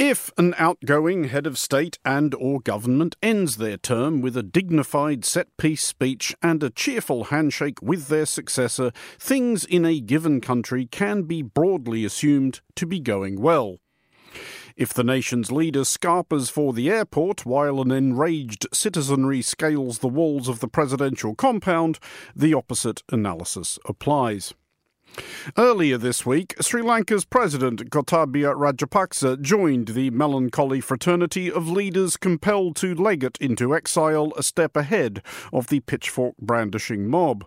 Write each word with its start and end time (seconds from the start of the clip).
If 0.00 0.32
an 0.38 0.54
outgoing 0.56 1.24
head 1.24 1.46
of 1.46 1.58
state 1.58 1.98
and 2.06 2.34
or 2.36 2.60
government 2.60 3.16
ends 3.22 3.58
their 3.58 3.76
term 3.76 4.22
with 4.22 4.34
a 4.34 4.42
dignified 4.42 5.26
set-piece 5.26 5.84
speech 5.84 6.34
and 6.40 6.62
a 6.62 6.70
cheerful 6.70 7.24
handshake 7.24 7.82
with 7.82 8.08
their 8.08 8.24
successor, 8.24 8.92
things 9.18 9.66
in 9.66 9.84
a 9.84 10.00
given 10.00 10.40
country 10.40 10.86
can 10.86 11.24
be 11.24 11.42
broadly 11.42 12.06
assumed 12.06 12.62
to 12.76 12.86
be 12.86 12.98
going 12.98 13.42
well. 13.42 13.76
If 14.74 14.94
the 14.94 15.04
nation's 15.04 15.52
leader 15.52 15.84
scarpers 15.84 16.48
for 16.48 16.72
the 16.72 16.88
airport 16.88 17.44
while 17.44 17.82
an 17.82 17.90
enraged 17.90 18.68
citizenry 18.72 19.42
scales 19.42 19.98
the 19.98 20.08
walls 20.08 20.48
of 20.48 20.60
the 20.60 20.68
presidential 20.68 21.34
compound, 21.34 21.98
the 22.34 22.54
opposite 22.54 23.02
analysis 23.12 23.78
applies. 23.84 24.54
Earlier 25.56 25.98
this 25.98 26.26
week, 26.26 26.54
Sri 26.60 26.82
Lanka's 26.82 27.24
President 27.24 27.90
Gotabaya 27.90 28.54
Rajapaksa 28.54 29.40
joined 29.40 29.88
the 29.88 30.10
melancholy 30.10 30.80
fraternity 30.80 31.50
of 31.50 31.68
leaders 31.68 32.16
compelled 32.16 32.76
to 32.76 32.94
leg 32.94 33.24
it 33.24 33.38
into 33.40 33.74
exile 33.74 34.32
a 34.36 34.42
step 34.42 34.76
ahead 34.76 35.22
of 35.52 35.68
the 35.68 35.80
pitchfork 35.80 36.36
brandishing 36.38 37.08
mob. 37.08 37.44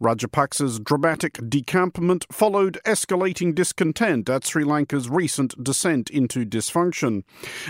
Rajapaksa's 0.00 0.80
dramatic 0.80 1.38
decampment 1.48 2.26
followed 2.32 2.78
escalating 2.84 3.54
discontent 3.54 4.28
at 4.28 4.44
Sri 4.44 4.64
Lanka's 4.64 5.08
recent 5.08 5.62
descent 5.62 6.10
into 6.10 6.44
dysfunction. 6.44 7.22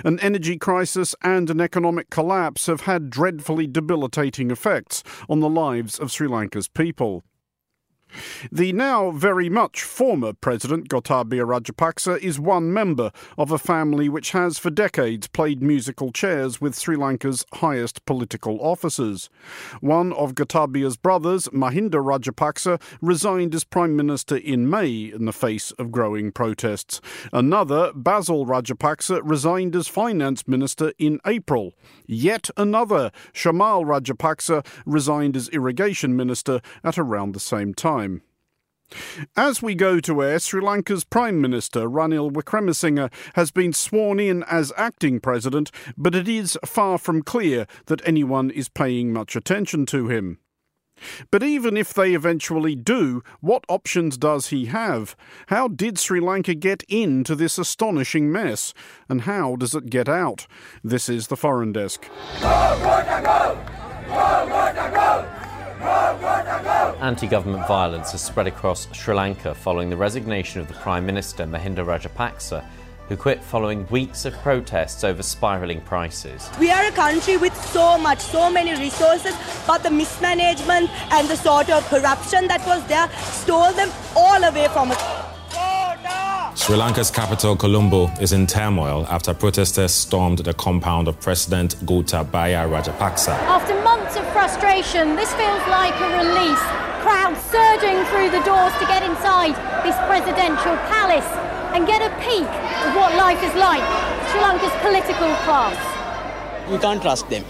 An 0.05 0.19
energy 0.21 0.57
crisis 0.57 1.15
and 1.23 1.51
an 1.51 1.61
economic 1.61 2.11
collapse 2.11 2.67
have 2.67 2.83
had 2.83 3.11
dreadfully 3.11 3.67
debilitating 3.67 4.51
effects 4.51 5.03
on 5.29 5.41
the 5.41 5.49
lives 5.49 5.99
of 5.99 6.11
Sri 6.11 6.27
Lanka's 6.27 6.69
people. 6.69 7.25
The 8.51 8.73
now 8.73 9.11
very 9.11 9.49
much 9.49 9.83
former 9.83 10.33
President 10.33 10.89
Gotabaya 10.89 11.47
Rajapaksa 11.47 12.19
is 12.19 12.41
one 12.41 12.73
member 12.73 13.13
of 13.37 13.53
a 13.53 13.59
family 13.59 14.09
which 14.09 14.33
has 14.33 14.59
for 14.59 14.71
decades 14.71 15.29
played 15.29 15.63
musical 15.63 16.11
chairs 16.11 16.61
with 16.61 16.79
Sri 16.79 16.97
Lanka's 16.97 17.45
highest 17.55 18.05
political 18.07 18.59
officers. 18.61 19.29
One 19.81 20.13
of 20.15 20.35
Gotabaya's 20.35 20.97
brothers, 20.97 21.49
Mahinda 21.49 22.03
Rajapaksa, 22.03 22.81
resigned 23.01 23.55
as 23.55 23.65
Prime 23.65 23.95
Minister 23.95 24.37
in 24.37 24.69
May 24.69 25.13
in 25.15 25.27
the 25.27 25.33
face 25.33 25.71
of 25.73 25.93
growing 25.93 26.33
protests. 26.33 27.01
Another, 27.33 27.93
Basil 27.95 28.47
Rajapaksa, 28.47 29.21
resigned 29.23 29.77
as 29.77 29.87
Finance 29.87 30.49
Minister 30.49 30.93
in 30.99 31.21
April. 31.27 31.75
Yet 32.07 32.51
another, 32.57 33.13
Chamal 33.35 33.85
Rajapaksa, 33.85 34.67
resigned 34.87 35.37
as 35.37 35.49
Irrigation 35.51 36.17
Minister 36.17 36.61
at 36.83 36.99
around 36.99 37.33
the 37.33 37.41
same 37.41 37.75
time 37.75 38.00
time. 38.01 38.23
As 39.37 39.63
we 39.63 39.77
go 39.77 40.01
to 40.01 40.23
air, 40.23 40.41
Sri 40.41 40.61
Lanka's 40.61 41.05
Prime 41.05 41.41
Minister 41.41 41.89
Ranil 41.89 42.33
Wickremesinghe 42.33 43.13
has 43.35 43.53
been 43.53 43.73
sworn 43.73 44.19
in 44.19 44.43
as 44.45 44.73
acting 44.77 45.21
president, 45.21 45.71
but 45.97 46.15
it 46.15 46.27
is 46.27 46.59
far 46.65 46.99
from 46.99 47.23
clear 47.23 47.67
that 47.87 48.03
anyone 48.05 48.51
is 48.51 48.69
paying 48.69 49.13
much 49.13 49.37
attention 49.37 49.87
to 49.87 50.09
him. 50.09 50.39
But 51.31 51.45
even 51.45 51.77
if 51.77 51.95
they 51.95 52.15
eventually 52.15 52.75
do, 52.75 53.23
what 53.41 53.65
options 53.69 54.19
does 54.19 54.49
he 54.49 54.67
have? 54.67 55.15
How 55.47 55.69
did 55.69 55.99
Sri 55.99 56.21
Lanka 56.21 56.55
get 56.55 56.83
into 56.89 57.37
this 57.37 57.59
astonishing 57.59 58.31
mess? 58.31 58.75
And 59.09 59.23
how 59.23 59.57
does 59.57 59.75
it 59.75 59.89
get 59.89 60.09
out? 60.09 60.47
This 60.83 61.09
is 61.09 61.29
the 61.29 61.37
Foreign 61.37 61.73
Desk. 61.73 62.07
Go, 62.43 62.81
Anti 67.01 67.27
government 67.27 67.67
violence 67.67 68.13
has 68.13 68.23
spread 68.23 68.47
across 68.47 68.87
Sri 68.93 69.15
Lanka 69.15 69.55
following 69.55 69.91
the 69.91 69.97
resignation 69.97 70.61
of 70.61 70.69
the 70.69 70.75
Prime 70.75 71.05
Minister 71.07 71.45
Mahinda 71.45 71.85
Rajapaksa, 71.85 72.65
who 73.09 73.17
quit 73.17 73.43
following 73.43 73.87
weeks 73.89 74.25
of 74.25 74.33
protests 74.35 75.03
over 75.03 75.23
spiralling 75.23 75.81
prices. 75.81 76.49
We 76.61 76.71
are 76.71 76.85
a 76.85 76.93
country 76.93 77.37
with 77.37 77.57
so 77.73 77.99
much, 77.99 78.21
so 78.21 78.51
many 78.51 78.73
resources, 78.73 79.35
but 79.67 79.83
the 79.83 79.91
mismanagement 79.91 80.91
and 81.13 81.27
the 81.27 81.37
sort 81.37 81.71
of 81.71 81.85
corruption 81.89 82.47
that 82.49 82.65
was 82.67 82.87
there 82.87 83.11
stole 83.23 83.73
them 83.73 83.91
all 84.15 84.45
away 84.45 84.69
from 84.69 84.93
us. 84.93 85.40
Sri 86.55 86.77
Lanka's 86.77 87.11
capital, 87.11 87.57
Colombo, 87.57 88.09
is 88.21 88.33
in 88.33 88.47
turmoil 88.47 89.07
after 89.09 89.33
protesters 89.33 89.93
stormed 89.93 90.41
the 90.41 90.53
compound 90.55 91.09
of 91.09 91.19
President 91.21 91.77
Gotabaya 91.87 92.69
Rajapaksa. 92.69 93.33
After 93.49 93.75
months 93.83 94.17
of 94.17 94.27
frustration, 94.33 95.17
this 95.17 95.33
feels 95.35 95.63
like 95.69 95.95
a 96.01 96.09
release. 96.19 96.61
Crowds 97.01 97.41
surging 97.51 98.05
through 98.11 98.31
the 98.31 98.45
doors 98.45 98.73
to 98.79 98.87
get 98.87 99.03
inside 99.03 99.55
this 99.85 99.97
presidential 100.07 100.77
palace 100.93 101.27
and 101.75 101.87
get 101.87 102.03
a 102.03 102.11
peek 102.21 102.51
of 102.87 102.95
what 102.95 103.15
life 103.17 103.43
is 103.43 103.55
like. 103.55 103.83
Sri 104.31 104.41
Lanka's 104.41 104.75
political 104.83 105.35
class. 105.47 105.79
We 106.71 106.79
can't 106.79 107.01
trust 107.01 107.29
them. 107.31 107.45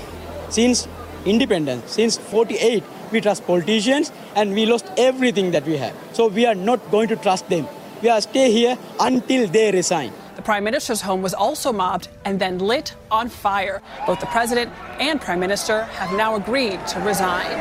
Since 0.51 0.87
independence, 1.25 1.91
since 1.91 2.17
48, 2.17 2.85
we 3.13 3.21
trust 3.21 3.47
politicians 3.47 4.13
and 4.37 4.55
we 4.55 4.67
lost 4.67 4.87
everything 4.97 5.51
that 5.51 5.67
we 5.67 5.77
have. 5.79 5.95
So 6.13 6.29
we 6.29 6.47
are 6.47 6.55
not 6.55 6.91
going 6.91 7.09
to 7.09 7.17
trust 7.17 7.49
them. 7.49 7.67
We 8.03 8.09
are 8.09 8.23
stay 8.23 8.51
here 8.51 8.79
until 8.99 9.47
they 9.47 9.71
resign. 9.73 10.13
The 10.37 10.41
Prime 10.41 10.65
Minister's 10.65 11.03
home 11.03 11.21
was 11.21 11.35
also 11.35 11.71
mobbed 11.71 12.09
and 12.25 12.41
then 12.41 12.59
lit 12.59 12.95
on 13.11 13.29
fire. 13.29 13.83
Both 14.07 14.21
the 14.21 14.27
President 14.27 14.73
and 14.99 15.21
Prime 15.21 15.39
Minister 15.39 15.83
have 15.85 16.11
now 16.17 16.35
agreed 16.35 16.87
to 16.89 17.01
resign. 17.01 17.61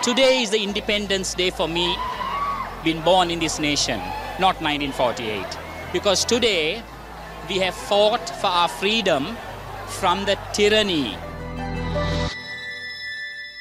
Today 0.00 0.42
is 0.42 0.50
the 0.50 0.62
Independence 0.62 1.34
Day 1.34 1.50
for 1.50 1.66
me, 1.66 1.96
being 2.84 3.00
born 3.02 3.32
in 3.32 3.40
this 3.40 3.58
nation, 3.58 3.98
not 4.38 4.60
1948. 4.62 5.44
Because 5.92 6.24
today 6.24 6.80
we 7.48 7.58
have 7.58 7.74
fought 7.74 8.30
for 8.30 8.46
our 8.46 8.68
freedom 8.68 9.36
from 9.88 10.24
the 10.24 10.38
tyranny 10.52 11.16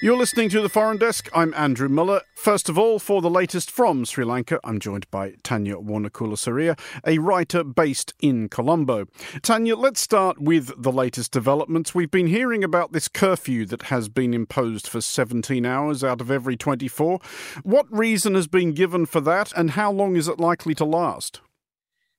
you're 0.04 0.18
listening 0.18 0.50
to 0.50 0.60
the 0.60 0.68
Foreign 0.68 0.98
Desk. 0.98 1.30
I'm 1.34 1.54
Andrew 1.54 1.88
Mueller. 1.88 2.24
First 2.36 2.68
of 2.68 2.78
all, 2.78 3.00
for 3.00 3.22
the 3.22 3.30
latest 3.30 3.72
from 3.72 4.04
Sri 4.04 4.26
Lanka, 4.26 4.60
I'm 4.62 4.78
joined 4.78 5.10
by 5.10 5.36
Tanya 5.44 5.78
Warnakulasuriya, 5.78 6.78
a 7.08 7.20
writer 7.20 7.64
based 7.64 8.14
in 8.20 8.50
Colombo. 8.50 9.06
Tanya, 9.44 9.78
let's 9.78 10.02
start 10.02 10.42
with 10.42 10.74
the 10.78 10.92
latest 10.92 11.32
developments. 11.32 11.96
We've 11.96 12.12
been 12.12 12.28
hearing 12.28 12.66
about 12.66 12.92
this 12.92 13.08
curfew 13.08 13.66
that 13.68 13.84
has 13.84 14.10
been 14.10 14.34
imposed 14.34 14.90
for 14.90 15.00
17 15.00 15.66
hours 15.66 16.04
out 16.04 16.20
of 16.20 16.30
every 16.30 16.58
24. 16.58 17.22
What 17.64 17.86
reason 17.90 18.36
has 18.36 18.48
been 18.48 18.74
given 18.74 19.06
for 19.06 19.22
that, 19.22 19.54
and 19.56 19.72
how 19.72 19.90
long 19.90 20.18
is 20.18 20.28
it 20.28 20.38
likely 20.38 20.76
to 20.76 20.84
last? 20.84 21.40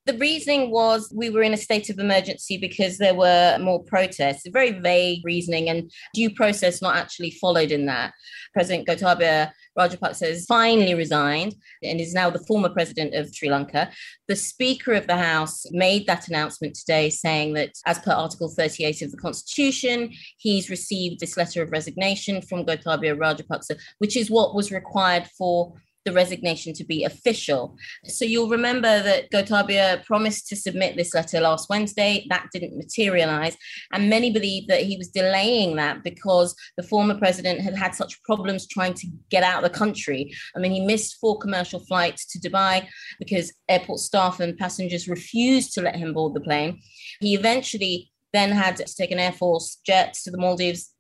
The 0.07 0.19
reasoning 0.19 0.71
was 0.71 1.11
we 1.15 1.31
were 1.31 1.43
in 1.43 1.55
a 1.55 1.57
state 1.57 1.89
of 1.89 1.99
emergency 1.99 2.59
because 2.59 2.99
there 2.99 3.15
were 3.15 3.57
more 3.59 3.83
protests. 3.83 4.47
Very 4.53 4.73
vague 4.73 5.25
reasoning 5.25 5.71
and 5.71 5.91
due 6.13 6.29
process 6.35 6.83
not 6.83 6.97
actually 6.97 7.31
followed 7.31 7.71
in 7.71 7.87
that. 7.87 8.13
President 8.53 8.87
Gotabaya 8.87 9.51
Rajapaksa 9.79 10.29
has 10.29 10.45
finally 10.45 10.95
resigned 10.95 11.55
and 11.83 12.01
is 12.01 12.13
now 12.13 12.29
the 12.29 12.45
former 12.47 12.69
president 12.69 13.15
of 13.15 13.35
Sri 13.35 13.49
Lanka. 13.49 13.91
The 14.29 14.37
Speaker 14.37 14.93
of 14.93 15.07
the 15.07 15.17
House 15.17 15.65
made 15.71 16.07
that 16.07 16.29
announcement 16.29 16.75
today, 16.75 17.09
saying 17.09 17.55
that 17.55 17.71
as 17.87 17.99
per 17.99 18.13
Article 18.13 18.49
38 18.49 19.01
of 19.01 19.11
the 19.11 19.17
Constitution, 19.17 20.13
he's 20.37 20.69
received 20.69 21.21
this 21.21 21.39
letter 21.39 21.63
of 21.63 21.73
resignation 21.73 22.43
from 22.43 22.67
Gotabaya 22.67 23.17
Rajapaksa, 23.17 23.79
which 23.99 24.19
is 24.19 24.31
what 24.31 24.55
was 24.55 24.71
required 24.71 25.27
for 25.37 25.73
the 26.05 26.13
resignation 26.13 26.73
to 26.75 26.85
be 26.85 27.05
official. 27.05 27.77
So 28.05 28.25
you'll 28.25 28.49
remember 28.49 29.03
that 29.03 29.31
Gotabaya 29.31 30.05
promised 30.05 30.49
to 30.49 30.57
submit 30.57 30.97
this 30.97 31.15
letter 31.15 31.41
last 31.41 31.69
Wednesday. 31.69 32.27
That 32.29 32.49
didn't 32.53 32.77
materialize. 32.77 33.57
And 33.93 34.11
many 34.11 34.31
believe 34.31 34.69
that 34.69 34.83
he 34.83 34.97
was 34.97 35.09
delaying 35.09 35.77
that 35.77 36.05
because 36.05 36.55
the 36.77 36.83
former 36.83 37.15
president 37.19 37.61
had 37.61 37.77
had 37.77 37.95
such 37.95 38.23
problems 38.23 38.67
trying 38.67 38.95
to 38.95 39.07
get 39.31 39.43
out 39.43 39.65
of 39.65 39.71
the 39.71 39.79
country. 39.79 40.33
I 40.55 40.59
mean, 40.59 40.73
he 40.73 40.85
missed 40.85 41.17
four 41.21 41.39
commercial 41.39 41.81
flights 41.81 42.27
to 42.27 42.39
Dubai 42.39 42.87
because 43.19 43.53
airport 43.69 44.01
staff 44.01 44.41
and 44.41 44.57
passengers 44.57 45.09
refused 45.09 45.73
to 45.75 45.83
let 45.83 45.97
him 45.97 46.13
board 46.13 46.35
the 46.35 46.41
plane. 46.41 46.81
He 47.21 47.35
eventually 47.35 48.11
then 48.33 48.51
had 48.51 48.77
to 48.77 48.85
take 48.85 49.13
an 49.13 49.21
Air 49.21 49.33
Force 49.33 49.79
jet 49.87 50.15
to 50.25 50.31
the 50.31 50.39
Maldives 50.39 50.94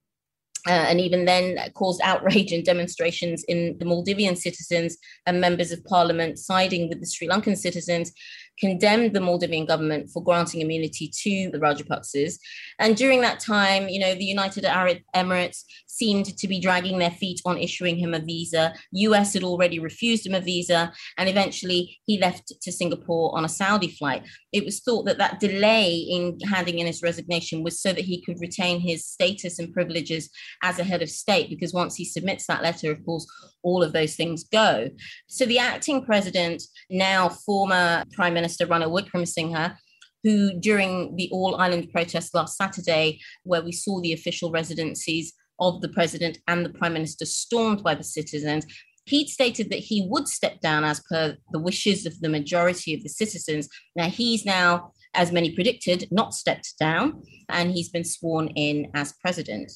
uh, 0.66 0.86
and 0.88 1.00
even 1.00 1.24
then 1.24 1.58
caused 1.74 2.00
outrage 2.02 2.52
and 2.52 2.64
demonstrations 2.64 3.44
in 3.44 3.76
the 3.78 3.84
Maldivian 3.84 4.36
citizens 4.36 4.96
and 5.26 5.40
members 5.40 5.72
of 5.72 5.84
parliament 5.84 6.38
siding 6.38 6.88
with 6.88 7.00
the 7.00 7.06
Sri 7.06 7.28
Lankan 7.28 7.56
citizens 7.56 8.12
condemned 8.58 9.12
the 9.12 9.20
Maldivian 9.20 9.66
government 9.66 10.10
for 10.10 10.22
granting 10.22 10.60
immunity 10.60 11.10
to 11.22 11.50
the 11.50 11.58
Rajapaksas. 11.58 12.38
And 12.78 12.96
during 12.96 13.20
that 13.22 13.40
time, 13.40 13.88
you 13.88 13.98
know, 13.98 14.14
the 14.14 14.24
United 14.24 14.64
Arab 14.64 14.98
Emirates 15.14 15.64
seemed 15.86 16.36
to 16.36 16.48
be 16.48 16.60
dragging 16.60 16.98
their 16.98 17.10
feet 17.10 17.40
on 17.44 17.56
issuing 17.56 17.96
him 17.96 18.14
a 18.14 18.18
visa. 18.18 18.74
US 18.92 19.34
had 19.34 19.44
already 19.44 19.78
refused 19.78 20.26
him 20.26 20.34
a 20.34 20.40
visa, 20.40 20.92
and 21.18 21.28
eventually 21.28 21.98
he 22.04 22.18
left 22.18 22.52
to 22.60 22.72
Singapore 22.72 23.36
on 23.36 23.44
a 23.44 23.48
Saudi 23.48 23.88
flight. 23.88 24.24
It 24.52 24.64
was 24.64 24.80
thought 24.80 25.04
that 25.06 25.18
that 25.18 25.40
delay 25.40 25.94
in 25.94 26.38
handing 26.40 26.78
in 26.80 26.86
his 26.86 27.02
resignation 27.02 27.62
was 27.62 27.80
so 27.80 27.92
that 27.92 28.04
he 28.04 28.22
could 28.22 28.40
retain 28.40 28.80
his 28.80 29.04
status 29.04 29.58
and 29.58 29.72
privileges 29.72 30.30
as 30.62 30.78
a 30.78 30.84
head 30.84 31.02
of 31.02 31.10
state, 31.10 31.48
because 31.48 31.72
once 31.72 31.94
he 31.94 32.04
submits 32.04 32.46
that 32.46 32.62
letter, 32.62 32.90
of 32.90 33.04
course, 33.04 33.26
all 33.62 33.82
of 33.82 33.92
those 33.92 34.14
things 34.14 34.44
go. 34.44 34.90
So 35.28 35.46
the 35.46 35.58
acting 35.58 36.04
president, 36.04 36.62
now 36.90 37.28
former 37.28 38.04
Prime 38.12 38.34
Minister 38.34 38.66
Ranil 38.66 38.90
Wickremesinghe, 38.90 39.76
who, 40.22 40.58
during 40.58 41.16
the 41.16 41.28
All 41.32 41.56
Island 41.56 41.90
protest 41.92 42.34
last 42.34 42.56
Saturday, 42.56 43.20
where 43.42 43.62
we 43.62 43.72
saw 43.72 44.00
the 44.00 44.12
official 44.12 44.50
residencies 44.50 45.32
of 45.60 45.80
the 45.80 45.88
president 45.88 46.38
and 46.48 46.64
the 46.64 46.70
prime 46.70 46.94
minister 46.94 47.24
stormed 47.24 47.82
by 47.82 47.94
the 47.94 48.02
citizens, 48.02 48.66
He'd 49.06 49.28
stated 49.28 49.70
that 49.70 49.80
he 49.80 50.06
would 50.08 50.28
step 50.28 50.60
down 50.60 50.82
as 50.82 51.00
per 51.00 51.36
the 51.52 51.58
wishes 51.58 52.06
of 52.06 52.18
the 52.20 52.28
majority 52.28 52.94
of 52.94 53.02
the 53.02 53.08
citizens. 53.08 53.68
Now, 53.94 54.08
he's 54.08 54.46
now, 54.46 54.92
as 55.12 55.30
many 55.30 55.54
predicted, 55.54 56.08
not 56.10 56.32
stepped 56.32 56.74
down, 56.78 57.22
and 57.50 57.70
he's 57.70 57.90
been 57.90 58.04
sworn 58.04 58.48
in 58.48 58.90
as 58.94 59.12
president. 59.20 59.70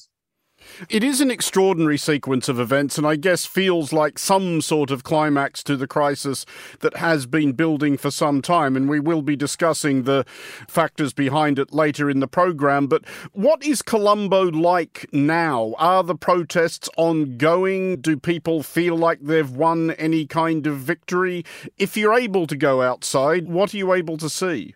It 0.89 1.03
is 1.03 1.21
an 1.21 1.31
extraordinary 1.31 1.97
sequence 1.97 2.47
of 2.49 2.59
events, 2.59 2.97
and 2.97 3.05
I 3.05 3.15
guess 3.15 3.45
feels 3.45 3.91
like 3.91 4.17
some 4.17 4.61
sort 4.61 4.91
of 4.91 5.03
climax 5.03 5.63
to 5.63 5.75
the 5.75 5.87
crisis 5.87 6.45
that 6.79 6.97
has 6.97 7.25
been 7.25 7.53
building 7.53 7.97
for 7.97 8.11
some 8.11 8.41
time. 8.41 8.75
And 8.75 8.89
we 8.89 8.99
will 8.99 9.21
be 9.21 9.35
discussing 9.35 10.03
the 10.03 10.25
factors 10.67 11.13
behind 11.13 11.59
it 11.59 11.73
later 11.73 12.09
in 12.09 12.19
the 12.19 12.27
programme. 12.27 12.87
But 12.87 13.05
what 13.33 13.63
is 13.63 13.81
Colombo 13.81 14.43
like 14.43 15.07
now? 15.11 15.75
Are 15.77 16.03
the 16.03 16.15
protests 16.15 16.89
ongoing? 16.97 18.01
Do 18.01 18.17
people 18.17 18.63
feel 18.63 18.95
like 18.95 19.19
they've 19.21 19.49
won 19.49 19.91
any 19.91 20.25
kind 20.25 20.65
of 20.67 20.77
victory? 20.77 21.43
If 21.77 21.97
you're 21.97 22.17
able 22.17 22.47
to 22.47 22.55
go 22.55 22.81
outside, 22.81 23.47
what 23.47 23.73
are 23.73 23.77
you 23.77 23.93
able 23.93 24.17
to 24.17 24.29
see? 24.29 24.75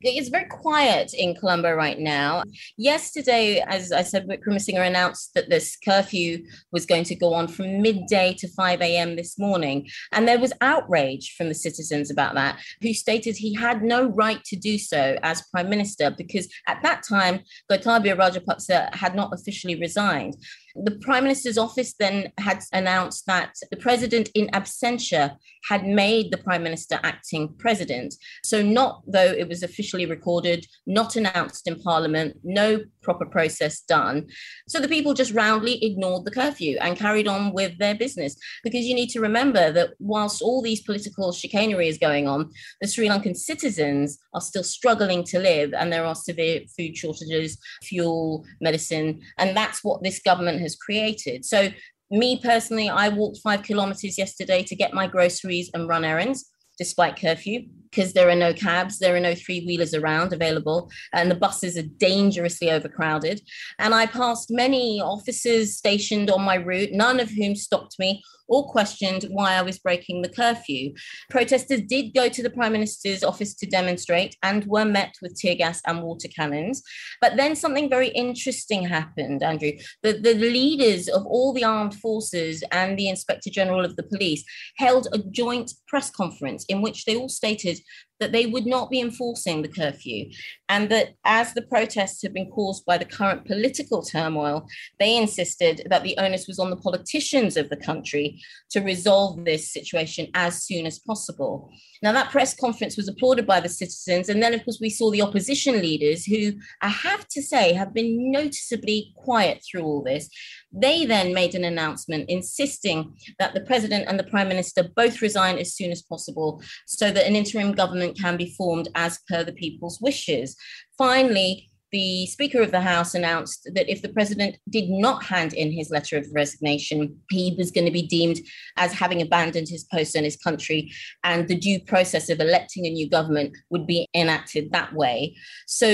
It's 0.00 0.28
very 0.28 0.44
quiet 0.44 1.12
in 1.12 1.34
Colombo 1.34 1.72
right 1.72 1.98
now. 1.98 2.44
Yesterday, 2.76 3.64
as 3.66 3.90
I 3.90 4.02
said, 4.02 4.28
Wickremesinghe 4.28 4.86
announced 4.86 5.34
that 5.34 5.50
this 5.50 5.76
curfew 5.84 6.44
was 6.70 6.86
going 6.86 7.02
to 7.04 7.16
go 7.16 7.34
on 7.34 7.48
from 7.48 7.82
midday 7.82 8.32
to 8.34 8.46
5 8.46 8.80
a.m. 8.80 9.16
this 9.16 9.40
morning. 9.40 9.88
And 10.12 10.28
there 10.28 10.38
was 10.38 10.52
outrage 10.60 11.34
from 11.36 11.48
the 11.48 11.54
citizens 11.54 12.12
about 12.12 12.36
that, 12.36 12.60
who 12.80 12.94
stated 12.94 13.36
he 13.36 13.54
had 13.54 13.82
no 13.82 14.06
right 14.06 14.42
to 14.44 14.54
do 14.54 14.78
so 14.78 15.18
as 15.24 15.42
prime 15.50 15.68
minister 15.68 16.12
because 16.16 16.48
at 16.68 16.80
that 16.84 17.02
time, 17.02 17.40
Gotabaya 17.68 18.16
Rajapaksa 18.16 18.94
had 18.94 19.16
not 19.16 19.32
officially 19.34 19.80
resigned. 19.80 20.36
The 20.84 20.98
Prime 21.00 21.24
Minister's 21.24 21.58
office 21.58 21.94
then 21.98 22.32
had 22.38 22.62
announced 22.72 23.26
that 23.26 23.54
the 23.70 23.76
President 23.76 24.30
in 24.34 24.48
absentia 24.48 25.36
had 25.68 25.86
made 25.86 26.30
the 26.30 26.38
Prime 26.38 26.62
Minister 26.62 27.00
acting 27.02 27.54
President. 27.58 28.14
So, 28.44 28.62
not 28.62 29.02
though 29.06 29.32
it 29.32 29.48
was 29.48 29.62
officially 29.62 30.06
recorded, 30.06 30.66
not 30.86 31.16
announced 31.16 31.66
in 31.66 31.80
Parliament, 31.80 32.36
no 32.44 32.80
proper 33.02 33.26
process 33.26 33.80
done. 33.80 34.26
So, 34.68 34.80
the 34.80 34.88
people 34.88 35.14
just 35.14 35.32
roundly 35.32 35.84
ignored 35.84 36.24
the 36.24 36.30
curfew 36.30 36.78
and 36.80 36.96
carried 36.96 37.28
on 37.28 37.52
with 37.52 37.76
their 37.78 37.94
business. 37.94 38.36
Because 38.62 38.84
you 38.84 38.94
need 38.94 39.10
to 39.10 39.20
remember 39.20 39.72
that 39.72 39.94
whilst 39.98 40.42
all 40.42 40.62
these 40.62 40.82
political 40.82 41.32
chicanery 41.32 41.88
is 41.88 41.98
going 41.98 42.28
on, 42.28 42.50
the 42.80 42.88
Sri 42.88 43.08
Lankan 43.08 43.36
citizens 43.36 44.18
are 44.34 44.40
still 44.40 44.62
struggling 44.62 45.24
to 45.24 45.38
live 45.38 45.72
and 45.74 45.92
there 45.92 46.04
are 46.04 46.14
severe 46.14 46.60
food 46.76 46.96
shortages, 46.96 47.58
fuel, 47.82 48.44
medicine. 48.60 49.20
And 49.38 49.56
that's 49.56 49.82
what 49.82 50.02
this 50.02 50.20
government 50.20 50.60
has 50.60 50.67
has 50.68 50.76
created. 50.76 51.44
So, 51.44 51.70
me 52.10 52.40
personally, 52.42 52.88
I 52.88 53.10
walked 53.10 53.40
five 53.44 53.62
kilometers 53.62 54.16
yesterday 54.16 54.62
to 54.62 54.74
get 54.74 54.94
my 54.94 55.06
groceries 55.06 55.70
and 55.74 55.88
run 55.88 56.04
errands 56.04 56.50
despite 56.78 57.20
curfew 57.20 57.66
because 57.90 58.12
there 58.12 58.28
are 58.28 58.34
no 58.34 58.52
cabs, 58.52 58.98
there 58.98 59.16
are 59.16 59.20
no 59.20 59.34
three 59.34 59.64
wheelers 59.64 59.94
around 59.94 60.32
available, 60.32 60.90
and 61.12 61.30
the 61.30 61.34
buses 61.34 61.76
are 61.76 61.82
dangerously 61.82 62.70
overcrowded. 62.70 63.40
And 63.78 63.94
I 63.94 64.06
passed 64.06 64.50
many 64.50 65.00
officers 65.00 65.76
stationed 65.76 66.30
on 66.30 66.42
my 66.42 66.56
route, 66.56 66.90
none 66.92 67.20
of 67.20 67.30
whom 67.30 67.54
stopped 67.54 67.98
me 67.98 68.22
or 68.48 68.66
questioned 68.66 69.24
why 69.30 69.54
I 69.54 69.62
was 69.62 69.78
breaking 69.78 70.22
the 70.22 70.28
curfew. 70.28 70.94
Protesters 71.30 71.82
did 71.82 72.14
go 72.14 72.28
to 72.28 72.42
the 72.42 72.50
Prime 72.50 72.72
Minister's 72.72 73.22
office 73.22 73.54
to 73.56 73.66
demonstrate 73.66 74.36
and 74.42 74.64
were 74.66 74.84
met 74.84 75.14
with 75.22 75.38
tear 75.38 75.54
gas 75.54 75.80
and 75.86 76.02
water 76.02 76.28
cannons. 76.28 76.82
But 77.20 77.36
then 77.36 77.54
something 77.54 77.90
very 77.90 78.08
interesting 78.08 78.84
happened, 78.84 79.42
Andrew. 79.42 79.72
The, 80.02 80.14
the 80.14 80.34
leaders 80.34 81.08
of 81.08 81.26
all 81.26 81.52
the 81.52 81.64
armed 81.64 81.94
forces 81.94 82.64
and 82.72 82.98
the 82.98 83.08
Inspector 83.08 83.50
General 83.50 83.84
of 83.84 83.96
the 83.96 84.02
police 84.02 84.44
held 84.78 85.08
a 85.12 85.18
joint 85.18 85.72
press 85.86 86.10
conference 86.10 86.64
in 86.68 86.80
which 86.80 87.04
they 87.04 87.16
all 87.16 87.28
stated 87.28 87.77
that 88.20 88.32
they 88.32 88.46
would 88.46 88.66
not 88.66 88.90
be 88.90 89.00
enforcing 89.00 89.62
the 89.62 89.68
curfew, 89.68 90.30
and 90.68 90.88
that 90.88 91.14
as 91.24 91.54
the 91.54 91.62
protests 91.62 92.22
had 92.22 92.34
been 92.34 92.50
caused 92.50 92.84
by 92.84 92.98
the 92.98 93.04
current 93.04 93.46
political 93.46 94.02
turmoil, 94.02 94.66
they 94.98 95.16
insisted 95.16 95.86
that 95.88 96.02
the 96.02 96.16
onus 96.18 96.48
was 96.48 96.58
on 96.58 96.70
the 96.70 96.76
politicians 96.76 97.56
of 97.56 97.68
the 97.68 97.76
country 97.76 98.40
to 98.70 98.80
resolve 98.80 99.44
this 99.44 99.72
situation 99.72 100.28
as 100.34 100.64
soon 100.64 100.84
as 100.84 100.98
possible. 100.98 101.70
Now, 102.02 102.12
that 102.12 102.30
press 102.30 102.54
conference 102.54 102.96
was 102.96 103.08
applauded 103.08 103.46
by 103.46 103.60
the 103.60 103.68
citizens. 103.68 104.28
And 104.28 104.42
then, 104.42 104.54
of 104.54 104.64
course, 104.64 104.78
we 104.80 104.90
saw 104.90 105.10
the 105.10 105.22
opposition 105.22 105.80
leaders 105.80 106.24
who 106.24 106.52
I 106.80 106.88
have 106.88 107.26
to 107.28 107.42
say 107.42 107.72
have 107.72 107.92
been 107.94 108.30
noticeably 108.30 109.12
quiet 109.16 109.62
through 109.68 109.82
all 109.82 110.02
this. 110.02 110.28
They 110.72 111.06
then 111.06 111.32
made 111.32 111.54
an 111.54 111.64
announcement 111.64 112.28
insisting 112.28 113.14
that 113.38 113.54
the 113.54 113.62
president 113.62 114.06
and 114.06 114.18
the 114.18 114.24
prime 114.24 114.48
minister 114.48 114.88
both 114.94 115.22
resign 115.22 115.58
as 115.58 115.74
soon 115.74 115.90
as 115.90 116.02
possible 116.02 116.62
so 116.86 117.10
that 117.10 117.26
an 117.26 117.36
interim 117.36 117.72
government 117.72 118.18
can 118.18 118.36
be 118.36 118.54
formed 118.56 118.88
as 118.94 119.18
per 119.28 119.44
the 119.44 119.52
people's 119.52 120.00
wishes. 120.00 120.56
Finally, 120.98 121.67
the 121.90 122.26
Speaker 122.26 122.60
of 122.60 122.70
the 122.70 122.80
House 122.80 123.14
announced 123.14 123.68
that 123.74 123.90
if 123.90 124.02
the 124.02 124.08
President 124.08 124.56
did 124.68 124.88
not 124.88 125.24
hand 125.24 125.54
in 125.54 125.72
his 125.72 125.90
letter 125.90 126.16
of 126.16 126.26
resignation, 126.32 127.18
he 127.30 127.54
was 127.56 127.70
going 127.70 127.86
to 127.86 127.90
be 127.90 128.06
deemed 128.06 128.38
as 128.76 128.92
having 128.92 129.22
abandoned 129.22 129.68
his 129.68 129.84
post 129.84 130.14
and 130.14 130.24
his 130.24 130.36
country, 130.36 130.92
and 131.24 131.48
the 131.48 131.58
due 131.58 131.80
process 131.80 132.28
of 132.28 132.40
electing 132.40 132.86
a 132.86 132.90
new 132.90 133.08
government 133.08 133.56
would 133.70 133.86
be 133.86 134.06
enacted 134.14 134.70
that 134.72 134.92
way. 134.94 135.36
So, 135.66 135.88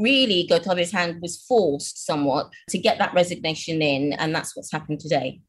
really, 0.00 0.46
Gotabaya's 0.50 0.92
hand 0.92 1.20
was 1.20 1.44
forced 1.48 2.04
somewhat 2.06 2.50
to 2.70 2.78
get 2.78 2.98
that 2.98 3.14
resignation 3.14 3.82
in, 3.82 4.12
and 4.14 4.34
that's 4.34 4.56
what's 4.56 4.72
happened 4.72 5.00
today. 5.00 5.40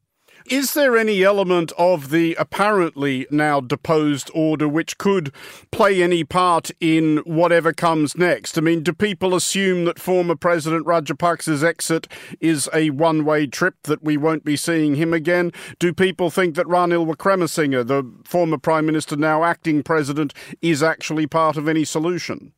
Is 0.46 0.74
there 0.74 0.96
any 0.96 1.22
element 1.22 1.72
of 1.78 2.10
the 2.10 2.34
apparently 2.34 3.26
now 3.30 3.60
deposed 3.60 4.30
order 4.34 4.68
which 4.68 4.98
could 4.98 5.32
play 5.70 6.02
any 6.02 6.24
part 6.24 6.70
in 6.80 7.18
whatever 7.18 7.72
comes 7.72 8.16
next? 8.16 8.58
I 8.58 8.60
mean, 8.60 8.82
do 8.82 8.92
people 8.92 9.34
assume 9.34 9.84
that 9.84 9.98
former 9.98 10.34
President 10.34 10.86
Rajapaksa's 10.86 11.62
exit 11.62 12.08
is 12.40 12.68
a 12.74 12.90
one 12.90 13.24
way 13.24 13.46
trip, 13.46 13.74
that 13.84 14.02
we 14.02 14.16
won't 14.16 14.44
be 14.44 14.56
seeing 14.56 14.96
him 14.96 15.12
again? 15.14 15.52
Do 15.78 15.92
people 15.92 16.30
think 16.30 16.56
that 16.56 16.66
Ranil 16.66 17.06
Wickremesinghe, 17.06 17.86
the 17.86 18.10
former 18.24 18.58
Prime 18.58 18.86
Minister, 18.86 19.16
now 19.16 19.44
acting 19.44 19.82
President, 19.82 20.34
is 20.60 20.82
actually 20.82 21.26
part 21.26 21.56
of 21.56 21.68
any 21.68 21.84
solution? 21.84 22.52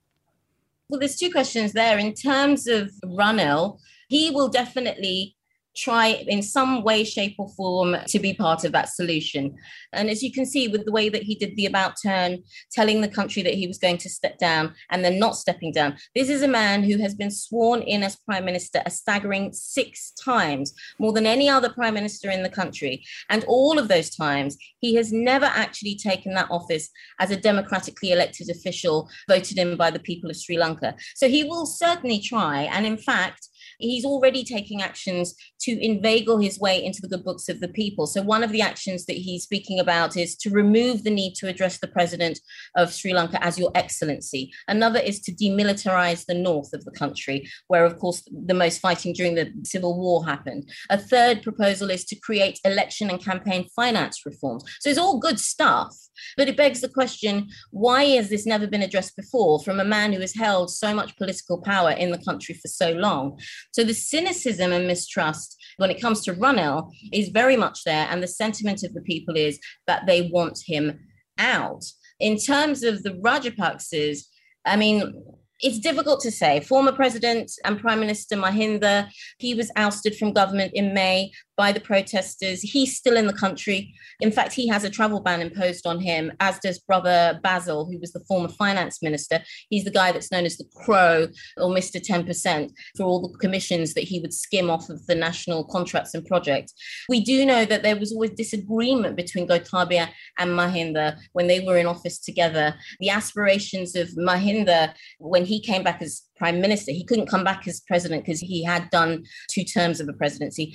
Well, 0.88 1.00
there's 1.00 1.16
two 1.16 1.30
questions 1.30 1.72
there. 1.72 1.98
In 1.98 2.14
terms 2.14 2.66
of 2.66 2.90
Ranil, 3.04 3.78
he 4.08 4.30
will 4.30 4.48
definitely 4.48 5.33
try 5.76 6.24
in 6.28 6.42
some 6.42 6.82
way, 6.82 7.04
shape, 7.04 7.34
or 7.38 7.48
form 7.50 7.96
to 8.06 8.18
be 8.18 8.34
part 8.34 8.64
of 8.64 8.72
that 8.72 8.88
solution. 8.88 9.56
And 9.92 10.08
as 10.08 10.22
you 10.22 10.32
can 10.32 10.46
see, 10.46 10.68
with 10.68 10.84
the 10.84 10.92
way 10.92 11.08
that 11.08 11.22
he 11.22 11.34
did 11.34 11.56
the 11.56 11.66
about 11.66 11.94
turn, 12.00 12.42
telling 12.72 13.00
the 13.00 13.08
country 13.08 13.42
that 13.42 13.54
he 13.54 13.66
was 13.66 13.78
going 13.78 13.98
to 13.98 14.08
step 14.08 14.38
down 14.38 14.74
and 14.90 15.04
then 15.04 15.18
not 15.18 15.36
stepping 15.36 15.72
down, 15.72 15.96
this 16.14 16.28
is 16.28 16.42
a 16.42 16.48
man 16.48 16.82
who 16.82 16.98
has 16.98 17.14
been 17.14 17.30
sworn 17.30 17.82
in 17.82 18.02
as 18.02 18.16
prime 18.16 18.44
minister 18.44 18.82
a 18.86 18.90
staggering 18.90 19.52
six 19.52 20.12
times, 20.12 20.74
more 20.98 21.12
than 21.12 21.26
any 21.26 21.48
other 21.48 21.68
prime 21.68 21.94
minister 21.94 22.30
in 22.30 22.42
the 22.42 22.48
country. 22.48 23.04
And 23.30 23.44
all 23.44 23.78
of 23.78 23.88
those 23.88 24.10
times, 24.10 24.56
he 24.78 24.94
has 24.94 25.12
never 25.12 25.46
actually 25.46 25.96
taken 25.96 26.34
that 26.34 26.50
office 26.50 26.90
as 27.18 27.30
a 27.30 27.36
democratically 27.36 28.12
elected 28.12 28.50
official 28.50 29.08
voted 29.28 29.58
in 29.58 29.76
by 29.76 29.90
the 29.90 29.98
people 29.98 30.30
of 30.30 30.36
Sri 30.36 30.58
Lanka. 30.58 30.94
So 31.14 31.28
he 31.28 31.44
will 31.44 31.66
certainly 31.66 32.20
try. 32.20 32.62
And 32.62 32.86
in 32.86 32.96
fact, 32.96 33.48
he's 33.78 34.04
already 34.04 34.44
taking 34.44 34.82
actions 34.82 35.34
to 35.60 35.84
inveigle 35.84 36.38
his 36.38 36.58
way 36.58 36.82
into 36.84 37.00
the 37.00 37.08
good 37.08 37.24
books 37.24 37.48
of 37.48 37.60
the 37.60 37.68
people. 37.68 38.06
So, 38.06 38.22
one 38.22 38.42
of 38.42 38.52
the 38.52 38.62
actions 38.62 39.06
that 39.06 39.16
he's 39.16 39.42
speaking 39.42 39.80
about 39.80 40.16
is 40.16 40.36
to 40.38 40.50
remove 40.50 41.04
the 41.04 41.10
need 41.10 41.34
to 41.36 41.48
address 41.48 41.78
the 41.78 41.88
president 41.88 42.40
of 42.76 42.92
Sri 42.92 43.12
Lanka 43.12 43.42
as 43.44 43.58
Your 43.58 43.70
Excellency. 43.74 44.52
Another 44.68 44.98
is 44.98 45.20
to 45.22 45.32
demilitarize 45.32 46.26
the 46.26 46.34
north 46.34 46.72
of 46.72 46.84
the 46.84 46.90
country, 46.92 47.48
where, 47.68 47.84
of 47.84 47.98
course, 47.98 48.22
the 48.46 48.54
most 48.54 48.80
fighting 48.80 49.12
during 49.12 49.34
the 49.34 49.52
civil 49.64 49.98
war 49.98 50.24
happened. 50.24 50.70
A 50.90 50.98
third 50.98 51.42
proposal 51.42 51.90
is 51.90 52.04
to 52.06 52.16
create 52.16 52.60
election 52.64 53.10
and 53.10 53.22
campaign 53.22 53.68
finance 53.74 54.22
reforms. 54.26 54.64
So, 54.80 54.90
it's 54.90 54.98
all 54.98 55.18
good 55.18 55.40
stuff. 55.40 55.96
But 56.36 56.48
it 56.48 56.56
begs 56.56 56.80
the 56.80 56.88
question 56.88 57.48
why 57.70 58.04
has 58.04 58.28
this 58.28 58.46
never 58.46 58.66
been 58.66 58.82
addressed 58.82 59.16
before 59.16 59.60
from 59.60 59.80
a 59.80 59.84
man 59.84 60.12
who 60.12 60.20
has 60.20 60.34
held 60.34 60.70
so 60.70 60.94
much 60.94 61.16
political 61.16 61.60
power 61.60 61.90
in 61.90 62.10
the 62.10 62.18
country 62.18 62.54
for 62.54 62.68
so 62.68 62.92
long? 62.92 63.38
So 63.74 63.82
the 63.82 63.92
cynicism 63.92 64.72
and 64.72 64.86
mistrust 64.86 65.56
when 65.78 65.90
it 65.90 66.00
comes 66.00 66.20
to 66.22 66.32
Ranil 66.32 66.92
is 67.12 67.30
very 67.30 67.56
much 67.56 67.82
there. 67.82 68.06
And 68.08 68.22
the 68.22 68.28
sentiment 68.28 68.84
of 68.84 68.94
the 68.94 69.00
people 69.00 69.36
is 69.36 69.58
that 69.88 70.06
they 70.06 70.30
want 70.32 70.60
him 70.64 71.00
out. 71.38 71.84
In 72.20 72.38
terms 72.38 72.84
of 72.84 73.02
the 73.02 73.14
Rajapaksas, 73.14 74.26
I 74.64 74.76
mean, 74.76 75.12
it's 75.58 75.80
difficult 75.80 76.20
to 76.20 76.30
say. 76.30 76.60
Former 76.60 76.92
President 76.92 77.50
and 77.64 77.80
Prime 77.80 77.98
Minister 77.98 78.36
Mahinda, 78.36 79.08
he 79.38 79.54
was 79.54 79.72
ousted 79.74 80.14
from 80.14 80.32
government 80.32 80.70
in 80.74 80.94
May. 80.94 81.32
By 81.56 81.72
the 81.72 81.80
protesters. 81.80 82.60
He's 82.62 82.96
still 82.96 83.16
in 83.16 83.26
the 83.26 83.32
country. 83.32 83.94
In 84.20 84.32
fact, 84.32 84.52
he 84.52 84.68
has 84.68 84.84
a 84.84 84.90
travel 84.90 85.20
ban 85.20 85.40
imposed 85.40 85.86
on 85.86 86.00
him, 86.00 86.32
as 86.40 86.58
does 86.58 86.78
brother 86.78 87.40
Basil, 87.42 87.86
who 87.86 87.98
was 87.98 88.12
the 88.12 88.24
former 88.26 88.48
finance 88.48 89.02
minister. 89.02 89.40
He's 89.70 89.84
the 89.84 89.90
guy 89.90 90.12
that's 90.12 90.32
known 90.32 90.44
as 90.44 90.56
the 90.56 90.64
Crow 90.74 91.28
or 91.56 91.70
Mr. 91.70 92.04
10% 92.04 92.70
for 92.96 93.04
all 93.04 93.28
the 93.28 93.38
commissions 93.38 93.94
that 93.94 94.04
he 94.04 94.20
would 94.20 94.34
skim 94.34 94.70
off 94.70 94.88
of 94.88 95.06
the 95.06 95.14
national 95.14 95.64
contracts 95.64 96.14
and 96.14 96.26
projects. 96.26 96.74
We 97.08 97.20
do 97.20 97.46
know 97.46 97.64
that 97.64 97.82
there 97.82 97.96
was 97.96 98.12
always 98.12 98.30
disagreement 98.30 99.16
between 99.16 99.48
Gotabaya 99.48 100.08
and 100.38 100.50
Mahinda 100.50 101.18
when 101.32 101.46
they 101.46 101.60
were 101.60 101.78
in 101.78 101.86
office 101.86 102.18
together. 102.18 102.74
The 103.00 103.10
aspirations 103.10 103.94
of 103.94 104.08
Mahinda 104.10 104.94
when 105.18 105.44
he 105.44 105.60
came 105.60 105.82
back 105.82 106.02
as 106.02 106.22
prime 106.36 106.60
minister, 106.60 106.92
he 106.92 107.04
couldn't 107.04 107.28
come 107.28 107.44
back 107.44 107.66
as 107.68 107.80
president 107.80 108.24
because 108.24 108.40
he 108.40 108.64
had 108.64 108.90
done 108.90 109.24
two 109.48 109.64
terms 109.64 110.00
of 110.00 110.08
a 110.08 110.12
presidency 110.12 110.74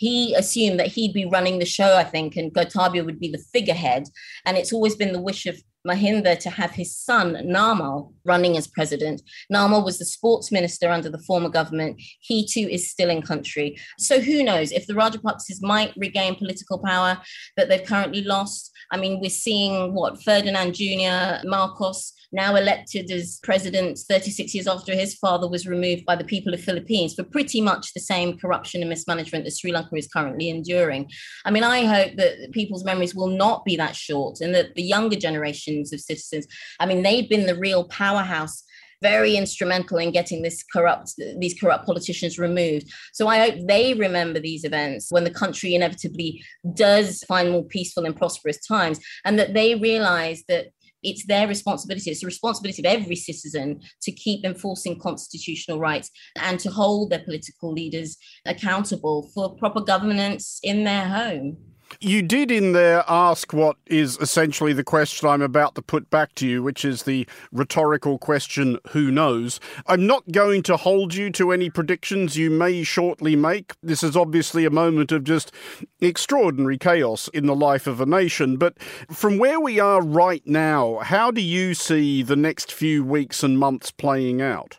he 0.00 0.34
assumed 0.34 0.80
that 0.80 0.86
he'd 0.86 1.12
be 1.12 1.26
running 1.26 1.58
the 1.58 1.66
show, 1.66 1.94
I 1.94 2.04
think, 2.04 2.34
and 2.34 2.54
Gotabaya 2.54 3.04
would 3.04 3.20
be 3.20 3.30
the 3.30 3.44
figurehead. 3.52 4.08
And 4.46 4.56
it's 4.56 4.72
always 4.72 4.96
been 4.96 5.12
the 5.12 5.20
wish 5.20 5.44
of 5.44 5.62
Mahinda 5.86 6.38
to 6.38 6.50
have 6.50 6.72
his 6.72 6.96
son, 6.96 7.34
Namal, 7.46 8.12
running 8.24 8.56
as 8.56 8.66
president. 8.66 9.22
Namal 9.52 9.84
was 9.84 9.98
the 9.98 10.04
sports 10.04 10.52
minister 10.52 10.90
under 10.90 11.08
the 11.08 11.18
former 11.18 11.48
government. 11.48 12.00
He 12.20 12.46
too 12.46 12.68
is 12.70 12.90
still 12.90 13.10
in 13.10 13.22
country. 13.22 13.78
So 13.98 14.20
who 14.20 14.42
knows 14.42 14.72
if 14.72 14.86
the 14.86 14.94
Rajapaksas 14.94 15.62
might 15.62 15.94
regain 15.96 16.34
political 16.34 16.78
power 16.78 17.20
that 17.56 17.68
they've 17.68 17.84
currently 17.84 18.22
lost. 18.22 18.72
I 18.92 18.96
mean, 18.96 19.20
we're 19.20 19.30
seeing 19.30 19.94
what 19.94 20.22
Ferdinand 20.22 20.74
Jr., 20.74 21.46
Marcos, 21.46 22.12
now 22.32 22.54
elected 22.54 23.10
as 23.10 23.40
president 23.42 23.98
36 23.98 24.54
years 24.54 24.66
after 24.68 24.94
his 24.94 25.14
father 25.14 25.48
was 25.48 25.66
removed 25.66 26.04
by 26.04 26.14
the 26.14 26.24
people 26.24 26.54
of 26.54 26.60
Philippines 26.60 27.14
for 27.14 27.24
pretty 27.24 27.60
much 27.60 27.92
the 27.92 28.00
same 28.00 28.38
corruption 28.38 28.82
and 28.82 28.88
mismanagement 28.88 29.44
that 29.44 29.56
Sri 29.56 29.72
Lanka 29.72 29.96
is 29.96 30.06
currently 30.06 30.48
enduring. 30.48 31.10
I 31.44 31.50
mean, 31.50 31.64
I 31.64 31.84
hope 31.84 32.16
that 32.16 32.52
people's 32.52 32.84
memories 32.84 33.14
will 33.14 33.28
not 33.28 33.64
be 33.64 33.76
that 33.76 33.96
short 33.96 34.40
and 34.40 34.54
that 34.54 34.74
the 34.76 34.82
younger 34.82 35.16
of 35.92 36.00
citizens, 36.00 36.46
I 36.78 36.86
mean, 36.86 37.02
they've 37.02 37.28
been 37.28 37.46
the 37.46 37.58
real 37.58 37.84
powerhouse 37.84 38.64
very 39.02 39.34
instrumental 39.36 39.96
in 39.96 40.10
getting 40.10 40.42
this 40.42 40.62
corrupt 40.62 41.14
these 41.38 41.58
corrupt 41.58 41.86
politicians 41.86 42.38
removed 42.38 42.86
so 43.14 43.28
i 43.28 43.38
hope 43.38 43.54
they 43.66 43.94
remember 43.94 44.38
these 44.38 44.62
events 44.62 45.10
when 45.10 45.24
the 45.24 45.30
country 45.30 45.74
inevitably 45.74 46.42
does 46.74 47.24
find 47.24 47.50
more 47.50 47.64
peaceful 47.64 48.04
and 48.04 48.14
prosperous 48.14 48.60
times 48.66 49.00
and 49.24 49.38
that 49.38 49.54
they 49.54 49.74
realize 49.74 50.44
that 50.48 50.66
it's 51.02 51.24
their 51.26 51.48
responsibility. 51.48 52.10
It's 52.10 52.20
the 52.20 52.26
responsibility 52.26 52.82
of 52.82 52.86
every 52.86 53.16
citizen 53.16 53.80
to 54.02 54.12
keep 54.12 54.44
enforcing 54.44 54.98
constitutional 54.98 55.78
rights 55.78 56.10
and 56.36 56.60
to 56.60 56.70
hold 56.70 57.10
their 57.10 57.24
political 57.24 57.72
leaders 57.72 58.16
accountable 58.46 59.30
for 59.34 59.56
proper 59.56 59.80
governance 59.80 60.60
in 60.62 60.84
their 60.84 61.08
home. 61.08 61.56
You 61.98 62.22
did 62.22 62.50
in 62.50 62.72
there 62.72 63.04
ask 63.08 63.52
what 63.52 63.76
is 63.86 64.16
essentially 64.18 64.72
the 64.72 64.84
question 64.84 65.28
I'm 65.28 65.42
about 65.42 65.74
to 65.74 65.82
put 65.82 66.08
back 66.08 66.34
to 66.36 66.46
you, 66.46 66.62
which 66.62 66.84
is 66.84 67.02
the 67.02 67.26
rhetorical 67.50 68.18
question, 68.18 68.78
who 68.90 69.10
knows? 69.10 69.58
I'm 69.86 70.06
not 70.06 70.30
going 70.30 70.62
to 70.64 70.76
hold 70.76 71.14
you 71.14 71.30
to 71.32 71.52
any 71.52 71.68
predictions 71.68 72.36
you 72.36 72.50
may 72.50 72.84
shortly 72.84 73.34
make. 73.34 73.74
This 73.82 74.02
is 74.02 74.16
obviously 74.16 74.64
a 74.64 74.70
moment 74.70 75.10
of 75.12 75.24
just 75.24 75.52
extraordinary 76.00 76.78
chaos 76.78 77.28
in 77.28 77.46
the 77.46 77.56
life 77.56 77.86
of 77.86 78.00
a 78.00 78.06
nation. 78.06 78.56
But 78.56 78.80
from 79.10 79.38
where 79.38 79.60
we 79.60 79.80
are 79.80 80.02
right 80.02 80.46
now, 80.46 80.98
how 80.98 81.30
do 81.30 81.40
you 81.40 81.74
see 81.74 82.22
the 82.22 82.36
next 82.36 82.72
few 82.72 83.04
weeks 83.04 83.42
and 83.42 83.58
months 83.58 83.90
playing 83.90 84.40
out? 84.40 84.78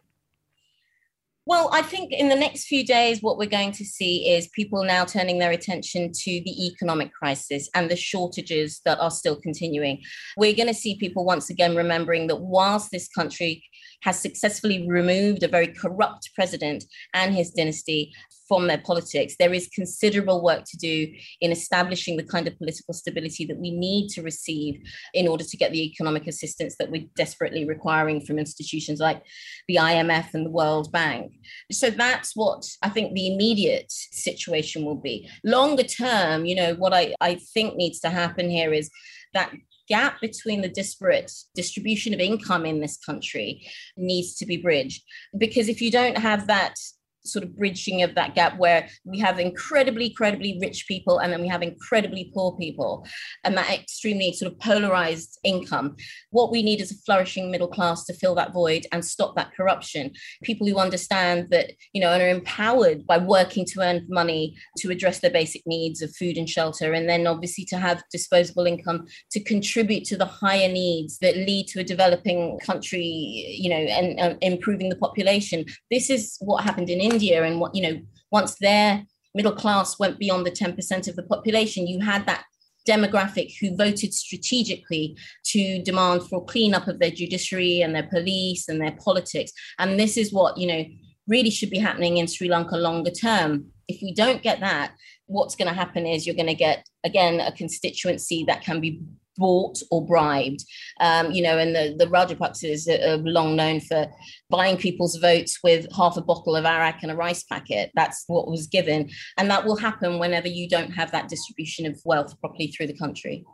Well, 1.48 1.70
I 1.74 1.82
think 1.82 2.12
in 2.12 2.30
the 2.30 2.36
next 2.36 2.66
few 2.66 2.86
days, 2.86 3.24
what 3.24 3.40
we're 3.40 3.48
going 3.48 3.72
to 3.74 3.84
see 3.84 4.30
is 4.30 4.48
people 4.50 4.84
now 4.84 5.06
turning 5.06 5.40
their 5.40 5.50
attention 5.50 6.12
to 6.12 6.42
the 6.46 6.68
economic 6.68 7.12
crisis 7.14 7.68
and 7.74 7.90
the 7.90 7.96
shortages 7.96 8.80
that 8.86 9.00
are 9.00 9.10
still 9.10 9.36
continuing. 9.36 10.02
We're 10.38 10.56
going 10.56 10.68
to 10.68 10.74
see 10.74 11.00
people 11.00 11.26
once 11.26 11.50
again 11.50 11.76
remembering 11.76 12.28
that 12.28 12.42
whilst 12.42 12.92
this 12.92 13.08
country 13.08 13.64
has 14.02 14.20
successfully 14.20 14.88
removed 14.88 15.44
a 15.44 15.48
very 15.48 15.68
corrupt 15.68 16.32
president 16.36 16.84
and 17.14 17.34
his 17.34 17.52
dynasty 17.52 18.14
from 18.52 18.68
their 18.68 18.80
politics. 18.80 19.36
There 19.40 19.54
is 19.54 19.70
considerable 19.74 20.44
work 20.44 20.66
to 20.66 20.78
do 20.78 21.08
in 21.40 21.54
establishing 21.54 22.18
the 22.18 22.24
kind 22.24 22.50
of 22.50 22.58
political 22.58 22.94
stability 22.94 23.46
that 23.46 23.58
we 23.58 23.72
need 23.72 24.10
to 24.10 24.22
receive 24.22 24.82
in 25.14 25.26
order 25.26 25.46
to 25.46 25.56
get 25.56 25.72
the 25.72 25.86
economic 25.86 26.28
assistance 26.28 26.76
that 26.78 26.92
we're 26.92 27.08
desperately 27.16 27.64
requiring 27.64 28.20
from 28.20 28.38
institutions 28.38 29.00
like 29.00 29.24
the 29.70 29.76
IMF 29.76 30.34
and 30.34 30.46
the 30.46 30.52
World 30.52 30.92
Bank. 30.92 31.32
So 31.72 31.90
that's 31.90 32.36
what 32.36 32.66
I 32.82 32.90
think 32.90 33.14
the 33.14 33.34
immediate 33.34 33.90
situation 33.90 34.84
will 34.84 34.96
be. 34.96 35.30
Longer 35.46 35.84
term, 35.84 36.44
you 36.44 36.56
know, 36.56 36.74
what 36.74 36.94
I, 36.94 37.16
I 37.22 37.36
think 37.54 37.78
needs 37.78 38.02
to 38.02 38.10
happen 38.10 38.50
here 38.50 38.74
is 38.74 38.90
that 39.34 39.54
gap 39.92 40.22
between 40.22 40.62
the 40.62 40.70
disparate 40.82 41.32
distribution 41.54 42.14
of 42.14 42.22
income 42.22 42.66
in 42.66 42.80
this 42.80 42.98
country 42.98 43.68
needs 43.98 44.36
to 44.36 44.46
be 44.46 44.56
bridged. 44.56 45.04
Because 45.38 45.68
if 45.68 45.82
you 45.82 45.92
don't 45.92 46.18
have 46.18 46.48
that 46.48 46.76
sort 47.24 47.44
of 47.44 47.56
bridging 47.58 48.04
of 48.04 48.16
that 48.16 48.36
gap 48.36 48.58
where 48.58 48.88
we 49.06 49.20
have 49.20 49.40
incredibly, 49.40 50.08
incredibly 50.08 50.58
rich 50.62 50.88
people 50.88 51.20
and 51.20 51.32
then 51.32 51.42
we 51.42 51.48
have 51.48 51.62
incredibly 51.62 52.32
poor 52.34 52.58
people 52.58 53.06
and 53.44 53.58
that 53.58 53.70
extremely 53.70 54.34
sort 54.34 54.52
of 54.52 54.60
polarized 54.60 55.40
income. 55.44 55.96
What 56.32 56.52
we 56.52 56.64
need 56.64 56.82
is 56.82 56.92
a 56.92 56.96
flourishing 57.06 57.52
middle 57.52 57.68
class 57.68 58.06
to 58.06 58.14
fill 58.14 58.36
that 58.36 58.54
void 58.54 58.86
and 58.92 59.04
stop 59.04 59.36
that 59.36 59.54
corruption. 59.56 60.12
People 60.44 60.68
who 60.68 60.78
understand 60.78 61.50
that, 61.50 61.72
you 61.94 62.02
know, 62.02 62.12
and 62.12 62.22
are 62.22 62.30
empowered 62.30 63.06
by 63.06 63.18
working 63.18 63.66
to 63.66 63.82
earn 63.82 64.06
money 64.10 64.56
to 64.78 64.90
address 64.90 65.20
their 65.20 65.32
basic 65.32 65.62
needs 65.66 66.02
of 66.02 66.16
food 66.16 66.38
and 66.38 66.50
shelter, 66.50 66.94
and 66.94 67.10
then 67.10 67.28
obviously 67.28 67.66
to 67.66 67.78
have 67.78 68.04
disposable 68.12 68.66
income 68.66 69.08
to 69.32 69.40
contribute 69.44 70.06
to 70.06 70.18
the 70.18 70.26
higher 70.26 70.68
needs 70.68 71.18
that 71.20 71.36
lead 71.36 71.68
to 71.68 71.80
a 71.80 71.84
developing 71.84 72.60
country, 72.60 73.02
you 73.02 73.70
know, 73.70 73.76
and 73.76 74.20
uh, 74.20 74.36
improving 74.42 74.90
the 74.90 74.96
population. 74.96 75.66
This 75.90 76.10
is 76.10 76.38
what 76.40 76.64
happened 76.64 76.90
in 76.90 77.02
India 77.12 77.44
and 77.44 77.60
what 77.60 77.76
you 77.76 77.84
know 77.84 78.02
once 78.32 78.56
their 78.56 79.06
middle 79.36 79.52
class 79.52 80.00
went 80.00 80.20
beyond 80.20 80.46
the 80.46 80.52
10% 80.52 81.08
of 81.08 81.16
the 81.16 81.24
population, 81.24 81.88
you 81.88 82.00
had 82.00 82.26
that 82.26 82.44
demographic 82.88 83.54
who 83.60 83.76
voted 83.76 84.14
strategically 84.14 85.18
to 85.46 85.82
demand 85.84 86.24
for 86.24 86.44
cleanup 86.46 86.88
of 86.88 87.00
their 87.00 87.12
judiciary 87.12 87.82
and 87.82 87.96
their 87.96 88.08
police 88.08 88.68
and 88.68 88.82
their 88.82 88.98
politics. 89.04 89.52
And 89.80 90.00
this 90.00 90.18
is 90.18 90.34
what, 90.34 90.58
you 90.58 90.68
know, 90.68 90.84
really 91.28 91.50
should 91.50 91.70
be 91.70 91.78
happening 91.78 92.18
in 92.18 92.28
Sri 92.28 92.50
Lanka 92.50 92.76
longer 92.76 93.12
term. 93.12 93.68
If 93.88 94.02
we 94.02 94.14
don't 94.14 94.42
get 94.42 94.60
that, 94.62 94.94
what's 95.28 95.56
going 95.56 95.68
to 95.68 95.74
happen 95.74 96.08
is 96.08 96.26
you're 96.26 96.36
going 96.36 96.48
to 96.48 96.56
get, 96.56 96.88
again, 97.04 97.40
a 97.40 97.52
constituency 97.52 98.44
that 98.48 98.64
can 98.64 98.82
be 98.82 99.02
bought 99.38 99.78
or 99.92 100.06
bribed. 100.06 100.64
Um, 101.00 101.32
you 101.32 101.42
know, 101.42 101.58
and 101.58 101.76
the, 101.76 101.96
the 101.98 102.06
Rajapaksas 102.06 102.88
are 102.88 103.18
long 103.18 103.56
known 103.56 103.80
for 103.80 104.08
buying 104.50 104.78
people's 104.78 105.18
votes 105.18 105.60
with 105.64 105.88
half 105.96 106.18
a 106.18 106.22
bottle 106.22 106.56
of 106.56 106.66
arak 106.66 107.00
and 107.02 107.12
a 107.12 107.16
rice 107.16 107.44
packet. 107.44 107.92
That's 107.96 108.24
what 108.28 108.50
was 108.50 108.68
given. 108.68 109.10
And 109.38 109.50
that 109.50 109.66
will 109.66 109.78
happen 109.78 110.20
whenever 110.20 110.48
you 110.48 110.68
don't 110.68 110.92
have 110.92 111.12
that 111.12 111.30
distribution 111.30 111.86
of 111.86 112.00
wealth 112.06 112.40
properly 112.40 112.68
through 112.68 112.88
the 112.88 112.98
country. 112.98 113.46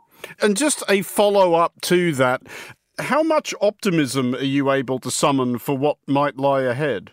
And 0.42 0.56
just 0.56 0.82
a 0.88 1.02
follow 1.02 1.54
up 1.54 1.80
to 1.82 2.12
that, 2.14 2.42
how 2.98 3.22
much 3.22 3.54
optimism 3.60 4.34
are 4.34 4.42
you 4.42 4.70
able 4.70 4.98
to 5.00 5.10
summon 5.10 5.58
for 5.58 5.76
what 5.76 5.98
might 6.06 6.36
lie 6.36 6.62
ahead? 6.62 7.12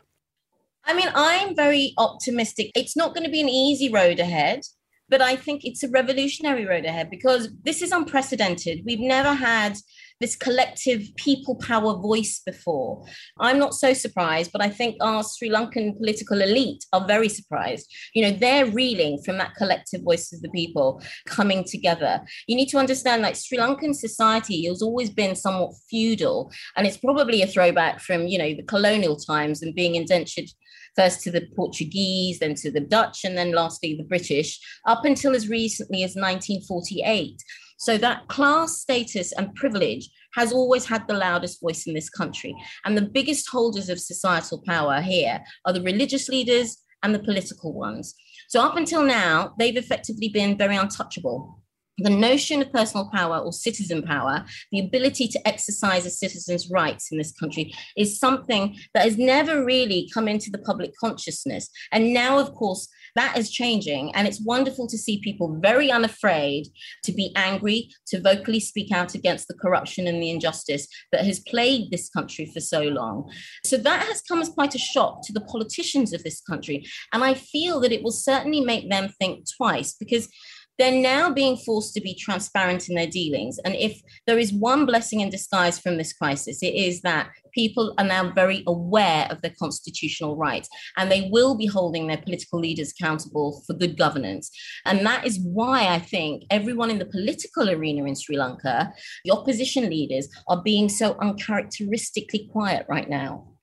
I 0.88 0.94
mean, 0.94 1.10
I'm 1.16 1.56
very 1.56 1.94
optimistic. 1.98 2.72
It's 2.76 2.96
not 2.96 3.14
going 3.16 3.24
to 3.24 3.32
be 3.32 3.42
an 3.42 3.50
easy 3.50 3.92
road 3.92 4.20
ahead 4.20 4.62
but 5.10 5.22
I 5.22 5.36
think 5.36 5.64
it's 5.64 5.84
a 5.84 5.90
revolutionary 5.90 6.66
road 6.66 6.86
ahead 6.86 7.10
because 7.10 7.50
this 7.64 7.82
is 7.82 7.92
unprecedented. 7.92 8.82
We've 8.86 9.00
never 9.00 9.34
had 9.34 9.78
this 10.22 10.36
collective 10.36 11.04
people 11.18 11.56
power 11.56 11.94
voice 11.98 12.42
before. 12.46 13.06
I'm 13.40 13.60
not 13.60 13.74
so 13.74 13.94
surprised, 13.94 14.52
but 14.52 14.62
I 14.62 14.70
think 14.70 14.96
our 15.02 15.24
Sri 15.24 15.50
Lankan 15.50 15.98
political 15.98 16.42
elite 16.42 16.86
are 16.94 17.06
very 17.06 17.28
surprised. 17.28 17.94
You 18.14 18.24
know, 18.24 18.32
they're 18.32 18.66
reeling 18.66 19.22
from 19.26 19.38
that 19.38 19.56
collective 19.56 20.04
voice 20.04 20.32
of 20.32 20.42
the 20.42 20.50
people 20.50 21.02
coming 21.26 21.66
together. 21.66 22.22
You 22.48 22.56
need 22.56 22.70
to 22.70 22.78
understand 22.78 23.24
that 23.24 23.38
Sri 23.38 23.58
Lankan 23.58 23.94
society 23.94 24.66
has 24.68 24.82
always 24.82 25.10
been 25.10 25.36
somewhat 25.36 25.74
feudal, 25.90 26.52
and 26.78 26.88
it's 26.88 26.98
probably 26.98 27.42
a 27.42 27.48
throwback 27.48 28.00
from, 28.00 28.28
you 28.28 28.38
know, 28.38 28.54
the 28.56 28.64
colonial 28.64 29.18
times 29.18 29.62
and 29.62 29.76
being 29.76 29.96
indentured 29.96 30.50
first 30.96 31.22
to 31.24 31.32
the 31.32 31.48
Portuguese, 31.56 32.40
then 32.40 32.56
to 32.56 32.72
the 32.72 32.80
Dutch, 32.80 33.24
and 33.24 33.38
then 33.38 33.52
lastly 33.52 33.96
the 33.96 34.04
British, 34.04 34.60
up 34.86 35.06
until 35.06 35.36
as 35.36 35.50
recently 35.50 36.04
as 36.04 36.16
1948. 36.16 37.42
So 37.78 37.98
that 37.98 38.28
class 38.30 38.80
status 38.80 39.32
and 39.34 39.54
privilege 39.56 40.10
has 40.36 40.54
always 40.54 40.86
had 40.86 41.08
the 41.08 41.14
loudest 41.14 41.62
voice 41.62 41.88
in 41.88 41.94
this 41.94 42.10
country. 42.10 42.56
And 42.86 42.98
the 42.98 43.02
biggest 43.02 43.50
holders 43.50 43.90
of 43.90 44.00
societal 44.00 44.62
power 44.66 45.02
here 45.02 45.42
are 45.66 45.74
the 45.74 45.82
religious 45.82 46.30
leaders 46.30 46.78
and 47.04 47.14
the 47.14 47.20
political 47.20 47.74
ones. 47.74 48.16
So 48.48 48.62
up 48.62 48.78
until 48.78 49.04
now, 49.04 49.54
they've 49.60 49.78
effectively 49.78 50.30
been 50.30 50.58
very 50.58 50.76
untouchable. 50.76 51.62
The 51.98 52.10
notion 52.10 52.62
of 52.62 52.72
personal 52.72 53.10
power 53.14 53.38
or 53.38 53.54
citizen 53.54 54.02
power, 54.02 54.46
the 54.72 54.80
ability 54.80 55.28
to 55.30 55.48
exercise 55.48 56.06
a 56.06 56.10
citizen's 56.10 56.70
rights 56.70 57.12
in 57.12 57.18
this 57.18 57.32
country, 57.32 57.74
is 57.96 58.20
something 58.20 58.76
that 58.94 59.04
has 59.04 59.18
never 59.18 59.64
really 59.64 60.10
come 60.14 60.28
into 60.28 60.50
the 60.50 60.58
public 60.58 60.92
consciousness. 61.00 61.70
And 61.92 62.14
now, 62.14 62.38
of 62.38 62.54
course, 62.54 62.90
that 63.16 63.38
is 63.38 63.50
changing. 63.50 64.14
And 64.14 64.28
it's 64.28 64.42
wonderful 64.42 64.88
to 64.88 64.98
see 64.98 65.22
people 65.22 65.58
very 65.62 65.90
unafraid 65.90 66.68
to 67.04 67.14
be 67.14 67.32
angry, 67.36 67.90
to 68.08 68.20
vocally 68.20 68.60
speak 68.60 68.92
out 68.92 69.16
against 69.16 69.48
the 69.48 69.54
corruption 69.54 70.06
and 70.06 70.22
the 70.22 70.32
injustice 70.32 70.88
that 71.14 71.26
has 71.26 71.40
plagued 71.40 71.92
this 71.92 72.10
country 72.10 72.46
for 72.46 72.60
so 72.60 72.82
long. 72.82 73.32
So 73.64 73.78
that 73.78 74.06
has 74.06 74.22
come 74.22 74.42
as 74.42 74.50
quite 74.50 74.76
a 74.76 74.80
shock 74.80 75.22
to 75.24 75.34
the 75.34 75.42
politicians 75.42 76.12
of 76.12 76.24
this 76.24 76.42
country. 76.42 76.86
And 77.14 77.24
I 77.24 77.36
feel 77.36 77.80
that 77.80 77.94
it 77.94 78.04
will 78.04 78.12
certainly 78.12 78.60
make 78.60 78.90
them 78.90 79.10
think 79.18 79.46
twice 79.58 79.94
because 79.94 80.28
they're 80.78 81.02
now 81.02 81.32
being 81.32 81.58
forced 81.58 81.94
to 81.94 82.02
be 82.02 82.14
transparent 82.16 82.90
in 82.90 82.96
their 82.96 83.08
dealings. 83.08 83.58
And 83.60 83.76
if 83.76 84.02
there 84.28 84.38
is 84.38 84.54
one 84.54 84.86
blessing 84.86 85.22
in 85.22 85.30
disguise 85.30 85.80
from 85.80 85.98
this 85.98 86.14
crisis, 86.14 86.62
it 86.62 86.74
is 86.76 87.02
that 87.02 87.30
people 87.54 87.94
are 87.98 88.06
now 88.06 88.32
very 88.34 88.64
aware 88.68 89.28
of 89.32 89.42
their 89.42 89.54
constitutional 89.58 90.36
rights 90.36 90.68
and 90.98 91.10
they 91.10 91.30
will 91.32 91.56
be 91.56 91.66
holding 91.66 92.08
their 92.08 92.18
political 92.18 92.60
leaders 92.60 92.92
accountable 92.92 93.64
for 93.66 93.74
good 93.74 93.98
governance. 93.98 94.52
And 94.86 95.06
that 95.06 95.26
is 95.26 95.40
why 95.40 95.88
I 95.88 96.00
think 96.00 96.44
everyone 96.52 96.92
in 96.92 97.00
the 97.00 97.06
political 97.06 97.70
arena 97.70 98.06
in 98.06 98.16
Sri 98.16 98.38
Lanka, 98.38 98.94
the 99.24 99.32
opposition 99.32 99.90
leaders, 99.90 100.28
are 100.48 100.62
being 100.62 100.90
so 100.90 101.16
uncharacteristically 101.22 102.50
quiet 102.52 102.86
right 102.90 103.10
now. 103.10 103.55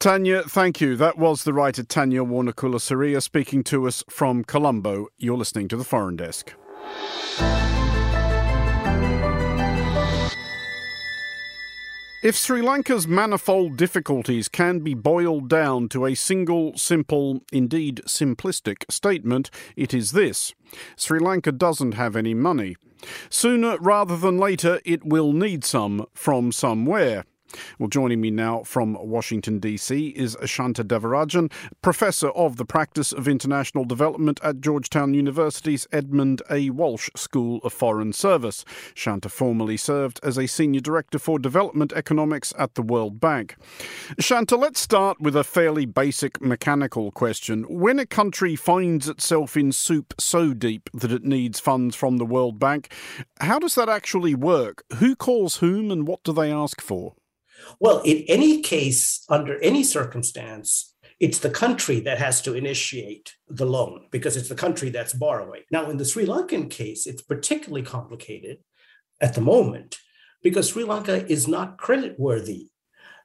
Tanya, 0.00 0.42
thank 0.44 0.80
you. 0.80 0.96
That 0.96 1.18
was 1.18 1.44
the 1.44 1.52
writer 1.52 1.82
Tanya 1.82 2.24
Warnakulasuriya 2.24 3.20
speaking 3.20 3.62
to 3.64 3.86
us 3.86 4.02
from 4.08 4.44
Colombo. 4.44 5.08
You're 5.18 5.36
listening 5.36 5.68
to 5.68 5.76
the 5.76 5.84
Foreign 5.84 6.16
Desk. 6.16 6.54
If 12.22 12.34
Sri 12.34 12.62
Lanka's 12.62 13.06
manifold 13.06 13.76
difficulties 13.76 14.48
can 14.48 14.78
be 14.78 14.94
boiled 14.94 15.50
down 15.50 15.90
to 15.90 16.06
a 16.06 16.14
single, 16.14 16.78
simple, 16.78 17.42
indeed 17.52 18.00
simplistic 18.06 18.90
statement, 18.90 19.50
it 19.76 19.92
is 19.92 20.12
this 20.12 20.54
Sri 20.96 21.18
Lanka 21.18 21.52
doesn't 21.52 21.92
have 21.92 22.16
any 22.16 22.32
money. 22.32 22.78
Sooner 23.28 23.76
rather 23.80 24.16
than 24.16 24.38
later, 24.38 24.80
it 24.86 25.04
will 25.04 25.34
need 25.34 25.62
some 25.62 26.06
from 26.14 26.52
somewhere. 26.52 27.26
Well, 27.78 27.88
joining 27.88 28.20
me 28.20 28.30
now 28.30 28.62
from 28.62 28.96
Washington, 29.00 29.58
D.C., 29.58 30.08
is 30.08 30.36
Shanta 30.44 30.84
Devarajan, 30.84 31.50
Professor 31.82 32.28
of 32.30 32.56
the 32.56 32.64
Practice 32.64 33.12
of 33.12 33.28
International 33.28 33.84
Development 33.84 34.40
at 34.42 34.60
Georgetown 34.60 35.14
University's 35.14 35.86
Edmund 35.92 36.42
A. 36.50 36.70
Walsh 36.70 37.10
School 37.16 37.60
of 37.64 37.72
Foreign 37.72 38.12
Service. 38.12 38.64
Shanta 38.94 39.28
formerly 39.28 39.76
served 39.76 40.20
as 40.22 40.38
a 40.38 40.46
Senior 40.46 40.80
Director 40.80 41.18
for 41.18 41.38
Development 41.38 41.92
Economics 41.92 42.52
at 42.58 42.74
the 42.74 42.82
World 42.82 43.20
Bank. 43.20 43.56
Shanta, 44.18 44.56
let's 44.56 44.80
start 44.80 45.20
with 45.20 45.36
a 45.36 45.44
fairly 45.44 45.86
basic 45.86 46.40
mechanical 46.40 47.10
question. 47.10 47.64
When 47.68 47.98
a 47.98 48.06
country 48.06 48.56
finds 48.56 49.08
itself 49.08 49.56
in 49.56 49.72
soup 49.72 50.14
so 50.18 50.54
deep 50.54 50.90
that 50.94 51.12
it 51.12 51.24
needs 51.24 51.60
funds 51.60 51.96
from 51.96 52.18
the 52.18 52.26
World 52.26 52.58
Bank, 52.58 52.92
how 53.40 53.58
does 53.58 53.74
that 53.74 53.88
actually 53.88 54.34
work? 54.34 54.84
Who 54.96 55.16
calls 55.16 55.56
whom 55.56 55.90
and 55.90 56.06
what 56.06 56.22
do 56.24 56.32
they 56.32 56.52
ask 56.52 56.80
for? 56.80 57.14
Well, 57.78 58.02
in 58.04 58.24
any 58.28 58.62
case, 58.62 59.24
under 59.28 59.60
any 59.60 59.82
circumstance, 59.82 60.94
it's 61.18 61.38
the 61.38 61.50
country 61.50 62.00
that 62.00 62.18
has 62.18 62.40
to 62.42 62.54
initiate 62.54 63.34
the 63.48 63.66
loan 63.66 64.06
because 64.10 64.36
it's 64.36 64.48
the 64.48 64.54
country 64.54 64.88
that's 64.88 65.12
borrowing. 65.12 65.62
Now, 65.70 65.90
in 65.90 65.98
the 65.98 66.04
Sri 66.04 66.24
Lankan 66.24 66.70
case, 66.70 67.06
it's 67.06 67.22
particularly 67.22 67.82
complicated 67.82 68.58
at 69.20 69.34
the 69.34 69.42
moment 69.42 69.98
because 70.42 70.70
Sri 70.70 70.84
Lanka 70.84 71.26
is 71.30 71.46
not 71.46 71.78
creditworthy. 71.78 72.68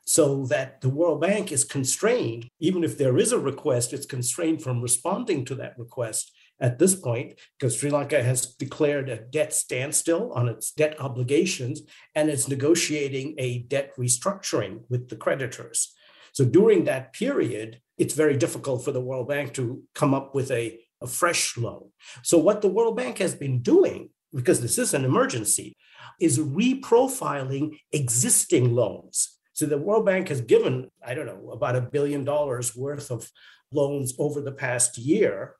So 0.07 0.45
that 0.47 0.81
the 0.81 0.89
World 0.89 1.21
Bank 1.21 1.51
is 1.51 1.63
constrained, 1.63 2.47
even 2.59 2.83
if 2.83 2.95
there 2.95 3.17
is 3.17 3.31
a 3.31 3.39
request, 3.39 3.91
it's 3.91 4.05
constrained 4.05 4.61
from 4.61 4.79
responding 4.79 5.45
to 5.45 5.55
that 5.55 5.79
request 5.79 6.31
at 6.59 6.79
this 6.79 6.95
point 6.95 7.33
because 7.57 7.77
Sri 7.77 7.89
Lanka 7.89 8.23
has 8.23 8.55
declared 8.55 9.09
a 9.09 9.17
debt 9.17 9.53
standstill 9.53 10.31
on 10.33 10.47
its 10.47 10.71
debt 10.71 10.99
obligations 10.99 11.81
and 12.13 12.29
is 12.29 12.47
negotiating 12.47 13.35
a 13.37 13.59
debt 13.63 13.91
restructuring 13.97 14.81
with 14.89 15.09
the 15.09 15.15
creditors. 15.15 15.93
So 16.31 16.45
during 16.45 16.85
that 16.85 17.13
period, 17.13 17.79
it's 17.97 18.13
very 18.13 18.37
difficult 18.37 18.83
for 18.83 18.91
the 18.91 19.01
World 19.01 19.27
Bank 19.27 19.53
to 19.53 19.83
come 19.93 20.13
up 20.13 20.35
with 20.35 20.51
a, 20.51 20.79
a 21.01 21.07
fresh 21.07 21.57
loan. 21.57 21.91
So, 22.23 22.37
what 22.37 22.61
the 22.61 22.67
World 22.67 22.97
Bank 22.97 23.19
has 23.19 23.33
been 23.35 23.61
doing, 23.61 24.09
because 24.33 24.59
this 24.59 24.77
is 24.77 24.93
an 24.93 25.05
emergency, 25.05 25.77
is 26.19 26.37
reprofiling 26.39 27.77
existing 27.93 28.75
loans. 28.75 29.37
So, 29.53 29.65
the 29.65 29.77
World 29.77 30.05
Bank 30.05 30.27
has 30.27 30.41
given, 30.41 30.89
I 31.05 31.13
don't 31.13 31.25
know, 31.25 31.51
about 31.51 31.77
a 31.77 31.81
billion 31.81 32.25
dollars 32.25 32.75
worth 32.75 33.11
of 33.11 33.31
loans 33.71 34.13
over 34.19 34.41
the 34.41 34.51
past 34.51 34.97
year 34.97 35.55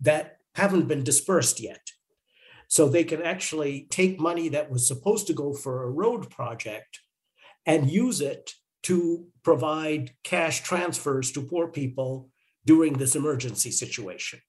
that 0.00 0.38
haven't 0.54 0.88
been 0.88 1.04
dispersed 1.04 1.60
yet. 1.60 1.90
So 2.68 2.88
they 2.88 3.04
can 3.04 3.22
actually 3.22 3.86
take 3.90 4.18
money 4.18 4.48
that 4.50 4.70
was 4.70 4.88
supposed 4.88 5.26
to 5.28 5.32
go 5.32 5.52
for 5.52 5.82
a 5.82 5.90
road 5.90 6.30
project 6.30 7.00
and 7.64 7.90
use 7.90 8.20
it 8.20 8.52
to 8.84 9.26
provide 9.42 10.12
cash 10.24 10.62
transfers 10.62 11.32
to 11.32 11.42
poor 11.42 11.68
people 11.68 12.30
during 12.64 12.94
this 12.94 13.16
emergency 13.16 13.70
situation. 13.70 14.40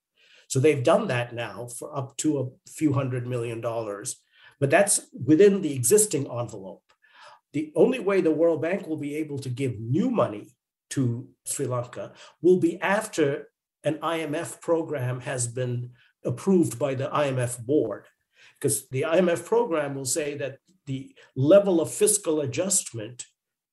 So 0.47 0.59
they've 0.59 0.83
done 0.83 1.07
that 1.07 1.33
now 1.33 1.67
for 1.77 1.95
up 1.95 2.15
to 2.17 2.39
a 2.39 2.69
few 2.69 2.93
hundred 2.93 3.27
million 3.27 3.61
dollars, 3.61 4.15
but 4.59 4.69
that's 4.69 5.01
within 5.25 5.61
the 5.61 5.73
existing 5.73 6.29
envelope. 6.31 6.83
The 7.53 7.71
only 7.75 7.99
way 7.99 8.21
the 8.21 8.31
World 8.31 8.61
Bank 8.61 8.87
will 8.87 8.97
be 8.97 9.15
able 9.15 9.39
to 9.39 9.49
give 9.49 9.79
new 9.79 10.09
money 10.09 10.55
to 10.91 11.27
Sri 11.45 11.65
Lanka 11.65 12.13
will 12.41 12.59
be 12.59 12.79
after 12.81 13.49
an 13.87 13.95
IMF 14.15 14.59
program 14.59 15.21
has 15.21 15.47
been 15.47 15.91
approved 16.25 16.77
by 16.77 16.93
the 16.93 17.07
IMF 17.23 17.53
board. 17.65 18.05
Because 18.55 18.89
the 18.89 19.03
IMF 19.15 19.45
program 19.45 19.95
will 19.95 20.11
say 20.19 20.29
that 20.41 20.57
the 20.87 21.15
level 21.35 21.79
of 21.79 21.89
fiscal 22.03 22.41
adjustment 22.41 23.25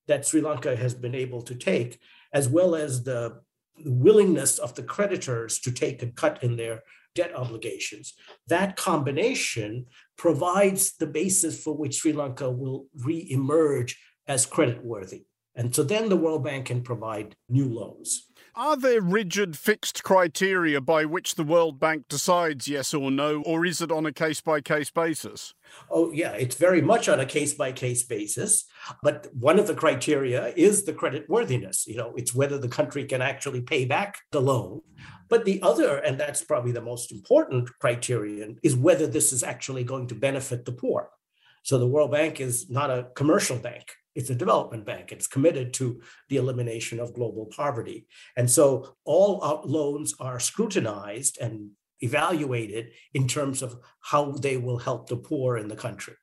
that 0.06 0.26
Sri 0.26 0.40
Lanka 0.40 0.76
has 0.76 0.94
been 0.94 1.16
able 1.24 1.42
to 1.42 1.54
take, 1.54 1.98
as 2.32 2.48
well 2.48 2.74
as 2.74 3.02
the 3.02 3.40
willingness 3.84 4.58
of 4.58 4.74
the 4.76 4.82
creditors 4.82 5.58
to 5.60 5.72
take 5.72 6.02
a 6.02 6.12
cut 6.22 6.42
in 6.44 6.56
their 6.56 6.82
debt 7.14 7.34
obligations. 7.34 8.14
That 8.46 8.76
combination 8.76 9.86
provides 10.16 10.96
the 10.96 11.06
basis 11.06 11.62
for 11.62 11.74
which 11.76 11.96
Sri 11.96 12.12
Lanka 12.12 12.48
will 12.50 12.86
re-emerge 13.08 13.98
as 14.28 14.46
creditworthy. 14.46 15.24
And 15.56 15.74
so 15.74 15.82
then 15.82 16.08
the 16.08 16.22
World 16.24 16.44
Bank 16.44 16.66
can 16.66 16.82
provide 16.82 17.36
new 17.48 17.68
loans. 17.68 18.30
Are 18.56 18.76
there 18.76 19.00
rigid 19.00 19.58
fixed 19.58 20.04
criteria 20.04 20.80
by 20.80 21.04
which 21.06 21.34
the 21.34 21.42
World 21.42 21.80
Bank 21.80 22.06
decides 22.08 22.68
yes 22.68 22.94
or 22.94 23.10
no, 23.10 23.42
or 23.42 23.66
is 23.66 23.80
it 23.80 23.90
on 23.90 24.06
a 24.06 24.12
case 24.12 24.40
by 24.40 24.60
case 24.60 24.92
basis? 24.92 25.54
Oh, 25.90 26.12
yeah, 26.12 26.34
it's 26.34 26.54
very 26.54 26.80
much 26.80 27.08
on 27.08 27.18
a 27.18 27.26
case 27.26 27.54
by 27.54 27.72
case 27.72 28.04
basis. 28.04 28.64
But 29.02 29.26
one 29.34 29.58
of 29.58 29.66
the 29.66 29.74
criteria 29.74 30.52
is 30.56 30.84
the 30.84 30.92
credit 30.92 31.28
worthiness. 31.28 31.84
You 31.88 31.96
know, 31.96 32.12
it's 32.16 32.32
whether 32.32 32.56
the 32.56 32.68
country 32.68 33.04
can 33.06 33.20
actually 33.20 33.60
pay 33.60 33.86
back 33.86 34.18
the 34.30 34.40
loan. 34.40 34.82
But 35.28 35.44
the 35.44 35.60
other, 35.60 35.96
and 35.96 36.16
that's 36.16 36.44
probably 36.44 36.70
the 36.70 36.80
most 36.80 37.10
important 37.10 37.68
criterion, 37.80 38.58
is 38.62 38.76
whether 38.76 39.08
this 39.08 39.32
is 39.32 39.42
actually 39.42 39.82
going 39.82 40.06
to 40.08 40.14
benefit 40.14 40.64
the 40.64 40.70
poor. 40.70 41.10
So 41.64 41.76
the 41.76 41.88
World 41.88 42.12
Bank 42.12 42.40
is 42.40 42.70
not 42.70 42.90
a 42.90 43.08
commercial 43.16 43.56
bank 43.56 43.96
it's 44.14 44.30
a 44.30 44.34
development 44.34 44.84
bank. 44.84 45.12
It's 45.12 45.26
committed 45.26 45.72
to 45.74 46.00
the 46.28 46.36
elimination 46.36 47.00
of 47.00 47.14
global 47.14 47.46
poverty. 47.46 48.06
And 48.36 48.50
so 48.50 48.96
all 49.04 49.62
loans 49.64 50.14
are 50.20 50.40
scrutinized 50.40 51.38
and 51.40 51.70
evaluated 52.00 52.90
in 53.12 53.26
terms 53.26 53.62
of 53.62 53.78
how 54.00 54.32
they 54.32 54.56
will 54.56 54.78
help 54.78 55.08
the 55.08 55.16
poor 55.16 55.56
in 55.56 55.68
the 55.68 55.76
country. 55.76 56.14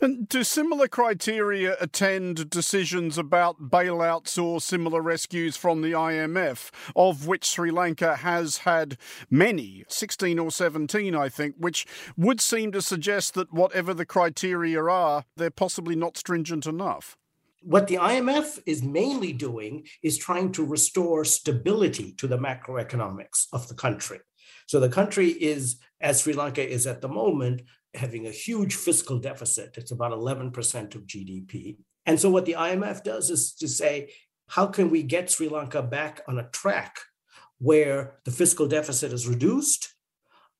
And 0.00 0.28
do 0.28 0.44
similar 0.44 0.86
criteria 0.86 1.76
attend 1.80 2.48
decisions 2.48 3.18
about 3.18 3.70
bailouts 3.70 4.40
or 4.40 4.60
similar 4.60 5.02
rescues 5.02 5.56
from 5.56 5.82
the 5.82 5.92
IMF, 5.92 6.70
of 6.94 7.26
which 7.26 7.44
Sri 7.44 7.70
Lanka 7.70 8.16
has 8.16 8.58
had 8.58 8.96
many, 9.28 9.84
16 9.88 10.38
or 10.38 10.50
17, 10.50 11.14
I 11.14 11.28
think, 11.28 11.56
which 11.58 11.86
would 12.16 12.40
seem 12.40 12.70
to 12.72 12.82
suggest 12.82 13.34
that 13.34 13.52
whatever 13.52 13.92
the 13.92 14.06
criteria 14.06 14.82
are, 14.82 15.24
they're 15.36 15.50
possibly 15.50 15.96
not 15.96 16.16
stringent 16.16 16.66
enough? 16.66 17.16
What 17.62 17.88
the 17.88 17.96
IMF 17.96 18.58
is 18.64 18.82
mainly 18.82 19.32
doing 19.32 19.86
is 20.02 20.16
trying 20.16 20.52
to 20.52 20.64
restore 20.64 21.24
stability 21.24 22.14
to 22.14 22.26
the 22.26 22.38
macroeconomics 22.38 23.46
of 23.52 23.68
the 23.68 23.74
country. 23.74 24.20
So 24.66 24.80
the 24.80 24.88
country 24.88 25.28
is, 25.28 25.78
as 26.00 26.22
Sri 26.22 26.32
Lanka 26.32 26.66
is 26.66 26.86
at 26.86 27.00
the 27.00 27.08
moment, 27.08 27.62
having 27.94 28.26
a 28.26 28.30
huge 28.30 28.74
fiscal 28.76 29.18
deficit. 29.18 29.76
It's 29.76 29.90
about 29.90 30.12
11% 30.12 30.94
of 30.94 31.06
GDP. 31.06 31.76
And 32.06 32.18
so 32.18 32.30
what 32.30 32.46
the 32.46 32.54
IMF 32.54 33.02
does 33.04 33.30
is 33.30 33.54
to 33.56 33.68
say, 33.68 34.12
how 34.48 34.66
can 34.66 34.90
we 34.90 35.02
get 35.02 35.30
Sri 35.30 35.48
Lanka 35.48 35.82
back 35.82 36.22
on 36.26 36.38
a 36.38 36.48
track 36.50 36.98
where 37.58 38.20
the 38.24 38.30
fiscal 38.30 38.66
deficit 38.66 39.12
is 39.12 39.28
reduced 39.28 39.90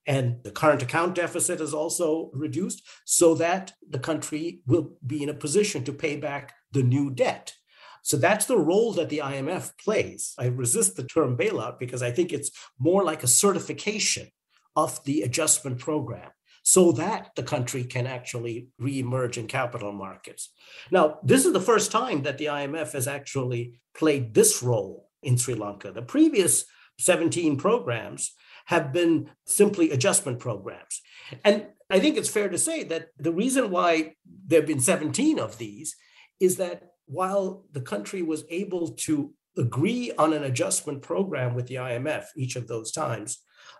And 0.06 0.42
the 0.42 0.50
current 0.50 0.82
account 0.82 1.14
deficit 1.14 1.60
is 1.60 1.74
also 1.74 2.30
reduced 2.32 2.82
so 3.04 3.34
that 3.36 3.74
the 3.88 3.98
country 3.98 4.62
will 4.66 4.96
be 5.06 5.22
in 5.22 5.28
a 5.28 5.34
position 5.34 5.84
to 5.84 5.92
pay 5.92 6.16
back 6.16 6.54
the 6.72 6.82
new 6.82 7.10
debt. 7.10 7.54
So 8.02 8.16
that's 8.16 8.46
the 8.46 8.58
role 8.58 8.92
that 8.94 9.08
the 9.08 9.18
IMF 9.18 9.72
plays. 9.78 10.34
I 10.38 10.46
resist 10.46 10.96
the 10.96 11.04
term 11.04 11.36
bailout 11.36 11.78
because 11.78 12.02
I 12.02 12.10
think 12.10 12.32
it's 12.32 12.50
more 12.78 13.04
like 13.04 13.22
a 13.22 13.28
certification 13.28 14.28
of 14.74 15.02
the 15.04 15.22
adjustment 15.22 15.78
program 15.78 16.30
so 16.62 16.92
that 16.92 17.30
the 17.36 17.42
country 17.42 17.84
can 17.84 18.06
actually 18.06 18.68
reemerge 18.80 19.36
in 19.36 19.46
capital 19.46 19.92
markets. 19.92 20.50
Now, 20.90 21.18
this 21.22 21.44
is 21.44 21.52
the 21.52 21.60
first 21.60 21.90
time 21.90 22.22
that 22.22 22.38
the 22.38 22.46
IMF 22.46 22.92
has 22.92 23.08
actually 23.08 23.80
played 23.94 24.34
this 24.34 24.62
role 24.62 25.08
in 25.22 25.36
Sri 25.36 25.54
Lanka. 25.54 25.92
The 25.92 26.02
previous 26.02 26.64
17 26.98 27.56
programs 27.56 28.32
have 28.66 28.92
been 28.92 29.30
simply 29.46 29.90
adjustment 29.90 30.38
programs. 30.38 31.00
And 31.44 31.66
I 31.88 31.98
think 31.98 32.16
it's 32.16 32.28
fair 32.28 32.48
to 32.48 32.58
say 32.58 32.84
that 32.84 33.08
the 33.18 33.32
reason 33.32 33.70
why 33.70 34.14
there 34.46 34.60
have 34.60 34.68
been 34.68 34.80
17 34.80 35.38
of 35.38 35.58
these 35.58 35.96
is 36.40 36.56
that 36.56 36.92
while 37.06 37.64
the 37.72 37.80
country 37.80 38.22
was 38.22 38.44
able 38.50 38.88
to 38.88 39.32
agree 39.56 40.12
on 40.16 40.32
an 40.32 40.44
adjustment 40.44 41.02
program 41.02 41.54
with 41.54 41.66
the 41.66 41.74
IMF 41.76 42.24
each 42.36 42.56
of 42.56 42.66
those 42.66 42.92
times 42.92 43.38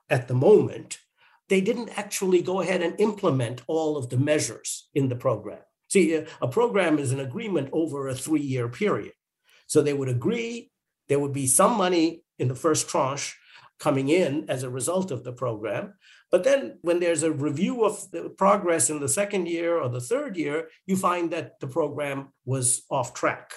at 0.09 0.29
the 0.29 0.35
moment, 0.35 0.99
they 1.49 1.61
didn't 1.61 1.99
actually 1.99 2.43
go 2.43 2.61
ahead 2.61 2.83
and 2.83 3.01
implement 3.01 3.63
all 3.67 3.97
of 3.97 4.09
the 4.09 4.17
measures 4.17 4.89
in 4.95 5.09
the 5.09 5.17
program. 5.17 5.61
See, 5.89 6.15
a 6.15 6.49
program 6.49 6.99
is 6.99 7.11
an 7.11 7.21
agreement 7.21 7.71
over 7.73 8.09
a 8.09 8.15
three 8.15 8.41
year 8.41 8.69
period. 8.69 9.13
So 9.67 9.83
they 9.83 9.93
would 9.93 10.09
agree, 10.09 10.71
there 11.09 11.19
would 11.19 11.33
be 11.33 11.47
some 11.47 11.77
money 11.77 12.23
in 12.39 12.49
the 12.49 12.55
first 12.55 12.89
tranche 12.89 13.37
coming 13.81 14.09
in 14.09 14.49
as 14.49 14.63
a 14.63 14.71
result 14.71 15.11
of 15.11 15.25
the 15.25 15.33
program. 15.33 15.95
But 16.31 16.45
then 16.45 16.79
when 16.83 17.01
there's 17.01 17.23
a 17.23 17.33
review 17.33 17.85
of 17.85 18.11
the 18.13 18.31
progress 18.31 18.89
in 18.89 19.01
the 19.01 19.09
second 19.09 19.49
year 19.49 19.79
or 19.79 19.89
the 19.89 20.01
third 20.01 20.37
year, 20.37 20.69
you 20.87 20.97
find 20.97 21.31
that 21.33 21.59
the 21.61 21.67
program 21.67 22.29
was 22.45 22.83
off 22.91 23.15
track. 23.15 23.55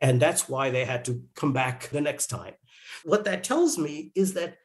And 0.00 0.20
that's 0.20 0.48
why 0.48 0.70
they 0.70 0.84
had 0.84 1.04
to 1.06 1.22
come 1.34 1.52
back 1.52 1.88
the 1.88 2.00
next 2.00 2.28
time. 2.28 2.54
What 3.04 3.24
that 3.24 3.44
tells 3.44 3.76
me 3.76 4.12
is 4.14 4.34
that 4.34 4.56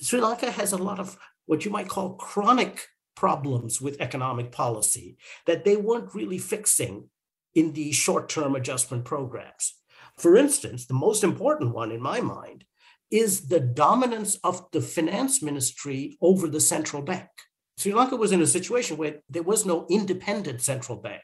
Sri 0.00 0.20
Lanka 0.20 0.50
has 0.50 0.72
a 0.72 0.78
lot 0.78 0.98
of 0.98 1.16
what 1.46 1.64
you 1.64 1.70
might 1.70 1.88
call 1.88 2.14
chronic 2.14 2.88
problems 3.14 3.80
with 3.80 4.00
economic 4.00 4.50
policy 4.50 5.16
that 5.46 5.64
they 5.64 5.76
weren't 5.76 6.14
really 6.14 6.38
fixing 6.38 7.08
in 7.54 7.72
the 7.74 7.92
short 7.92 8.28
term 8.28 8.56
adjustment 8.56 9.04
programs. 9.04 9.74
For 10.16 10.36
instance, 10.36 10.86
the 10.86 10.94
most 10.94 11.22
important 11.22 11.74
one 11.74 11.92
in 11.92 12.00
my 12.00 12.20
mind 12.20 12.64
is 13.12 13.48
the 13.48 13.60
dominance 13.60 14.36
of 14.42 14.64
the 14.72 14.80
finance 14.80 15.42
ministry 15.42 16.16
over 16.20 16.48
the 16.48 16.60
central 16.60 17.02
bank. 17.02 17.28
Sri 17.76 17.92
Lanka 17.92 18.16
was 18.16 18.32
in 18.32 18.40
a 18.40 18.46
situation 18.46 18.96
where 18.96 19.20
there 19.28 19.42
was 19.42 19.66
no 19.66 19.86
independent 19.90 20.62
central 20.62 20.96
bank. 20.96 21.22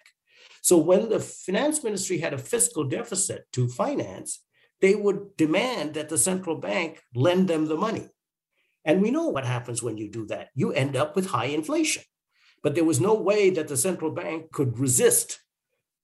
So 0.60 0.76
when 0.76 1.08
the 1.08 1.18
finance 1.18 1.82
ministry 1.82 2.18
had 2.18 2.34
a 2.34 2.38
fiscal 2.38 2.84
deficit 2.84 3.44
to 3.54 3.68
finance, 3.68 4.44
they 4.80 4.94
would 4.94 5.36
demand 5.36 5.94
that 5.94 6.10
the 6.10 6.18
central 6.18 6.56
bank 6.56 7.02
lend 7.14 7.48
them 7.48 7.66
the 7.66 7.76
money. 7.76 8.08
And 8.84 9.00
we 9.00 9.10
know 9.10 9.28
what 9.28 9.46
happens 9.46 9.82
when 9.82 9.96
you 9.96 10.10
do 10.10 10.26
that. 10.26 10.48
You 10.54 10.72
end 10.72 10.94
up 10.94 11.16
with 11.16 11.30
high 11.30 11.46
inflation. 11.46 12.02
But 12.62 12.74
there 12.74 12.84
was 12.84 13.00
no 13.00 13.14
way 13.14 13.50
that 13.50 13.68
the 13.68 13.76
central 13.76 14.10
bank 14.10 14.52
could 14.52 14.78
resist 14.78 15.40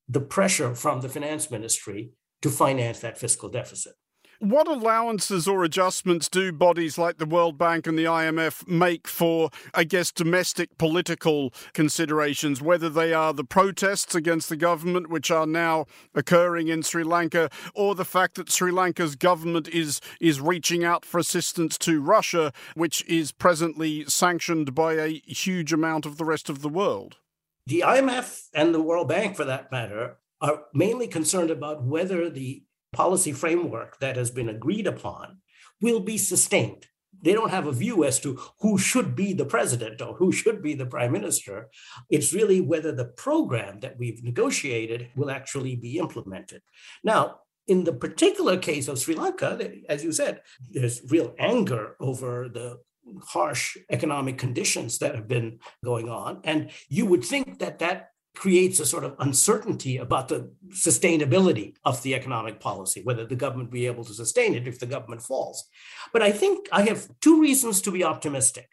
the 0.08 0.20
pressure 0.20 0.74
from 0.74 1.00
the 1.00 1.08
finance 1.08 1.50
ministry 1.50 2.12
to 2.42 2.50
finance 2.50 3.00
that 3.00 3.18
fiscal 3.18 3.48
deficit. 3.48 3.94
What 4.40 4.66
allowances 4.66 5.46
or 5.46 5.64
adjustments 5.64 6.28
do 6.28 6.52
bodies 6.52 6.98
like 6.98 7.18
the 7.18 7.26
World 7.26 7.56
Bank 7.56 7.86
and 7.86 7.96
the 7.96 8.04
IMF 8.04 8.66
make 8.66 9.06
for, 9.06 9.50
I 9.72 9.84
guess, 9.84 10.10
domestic 10.10 10.76
political 10.76 11.52
considerations, 11.72 12.60
whether 12.60 12.88
they 12.88 13.14
are 13.14 13.32
the 13.32 13.44
protests 13.44 14.14
against 14.14 14.48
the 14.48 14.56
government, 14.56 15.08
which 15.08 15.30
are 15.30 15.46
now 15.46 15.86
occurring 16.14 16.68
in 16.68 16.82
Sri 16.82 17.04
Lanka, 17.04 17.48
or 17.74 17.94
the 17.94 18.04
fact 18.04 18.34
that 18.34 18.50
Sri 18.50 18.72
Lanka's 18.72 19.14
government 19.14 19.68
is, 19.68 20.00
is 20.20 20.40
reaching 20.40 20.84
out 20.84 21.04
for 21.04 21.18
assistance 21.18 21.78
to 21.78 22.00
Russia, 22.00 22.52
which 22.74 23.04
is 23.06 23.30
presently 23.30 24.04
sanctioned 24.06 24.74
by 24.74 24.94
a 24.94 25.22
huge 25.26 25.72
amount 25.72 26.06
of 26.06 26.16
the 26.16 26.24
rest 26.24 26.48
of 26.48 26.60
the 26.60 26.68
world? 26.68 27.18
The 27.66 27.84
IMF 27.86 28.48
and 28.52 28.74
the 28.74 28.82
World 28.82 29.08
Bank, 29.08 29.36
for 29.36 29.44
that 29.44 29.70
matter, 29.70 30.16
are 30.40 30.64
mainly 30.74 31.06
concerned 31.06 31.50
about 31.50 31.82
whether 31.82 32.28
the 32.28 32.64
policy 32.94 33.32
framework 33.32 33.98
that 34.00 34.16
has 34.16 34.30
been 34.30 34.48
agreed 34.48 34.86
upon 34.86 35.38
will 35.80 36.00
be 36.00 36.18
sustained. 36.18 36.86
They 37.22 37.32
don't 37.32 37.50
have 37.50 37.66
a 37.66 37.72
view 37.72 38.04
as 38.04 38.20
to 38.20 38.38
who 38.60 38.76
should 38.76 39.16
be 39.16 39.32
the 39.32 39.44
president 39.44 40.02
or 40.02 40.14
who 40.14 40.30
should 40.32 40.62
be 40.62 40.74
the 40.74 40.86
prime 40.86 41.12
minister. 41.12 41.68
It's 42.10 42.34
really 42.34 42.60
whether 42.60 42.92
the 42.92 43.06
program 43.06 43.80
that 43.80 43.98
we've 43.98 44.22
negotiated 44.22 45.10
will 45.16 45.30
actually 45.30 45.76
be 45.76 45.98
implemented. 45.98 46.62
Now, 47.02 47.40
in 47.66 47.84
the 47.84 47.94
particular 47.94 48.58
case 48.58 48.88
of 48.88 48.98
Sri 48.98 49.14
Lanka, 49.14 49.72
as 49.88 50.04
you 50.04 50.12
said, 50.12 50.42
there's 50.70 51.00
real 51.08 51.34
anger 51.38 51.96
over 51.98 52.48
the 52.48 52.78
harsh 53.26 53.76
economic 53.90 54.38
conditions 54.38 54.98
that 54.98 55.14
have 55.14 55.28
been 55.28 55.58
going 55.82 56.08
on. 56.08 56.40
And 56.44 56.70
you 56.88 57.06
would 57.06 57.24
think 57.24 57.58
that 57.60 57.78
that 57.78 58.10
creates 58.34 58.80
a 58.80 58.86
sort 58.86 59.04
of 59.04 59.14
uncertainty 59.18 59.96
about 59.96 60.28
the 60.28 60.50
sustainability 60.70 61.74
of 61.84 62.02
the 62.02 62.14
economic 62.14 62.60
policy, 62.60 63.00
whether 63.02 63.24
the 63.24 63.36
government 63.36 63.70
be 63.70 63.86
able 63.86 64.04
to 64.04 64.14
sustain 64.14 64.54
it 64.54 64.66
if 64.66 64.78
the 64.78 64.86
government 64.86 65.22
falls. 65.22 65.64
But 66.12 66.22
I 66.22 66.32
think 66.32 66.68
I 66.72 66.82
have 66.82 67.08
two 67.20 67.40
reasons 67.40 67.80
to 67.82 67.90
be 67.90 68.04
optimistic. 68.04 68.68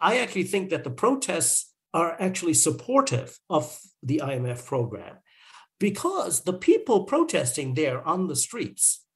I 0.00 0.18
actually 0.18 0.44
think 0.44 0.70
that 0.70 0.84
the 0.84 0.90
protests 0.90 1.72
are 1.92 2.16
actually 2.20 2.54
supportive 2.54 3.38
of 3.48 3.78
the 4.02 4.22
IMF 4.24 4.64
program 4.64 5.16
because 5.78 6.42
the 6.42 6.52
people 6.52 7.04
protesting 7.04 7.74
there 7.74 8.06
on 8.06 8.28
the 8.28 8.36
streets 8.36 9.06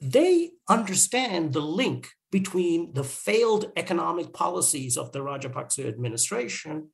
they 0.00 0.52
understand 0.68 1.52
the 1.52 1.60
link 1.60 2.08
between 2.30 2.94
the 2.94 3.04
failed 3.04 3.70
economic 3.76 4.32
policies 4.32 4.96
of 4.96 5.12
the 5.12 5.18
Rajapaksa 5.18 5.86
administration 5.86 6.88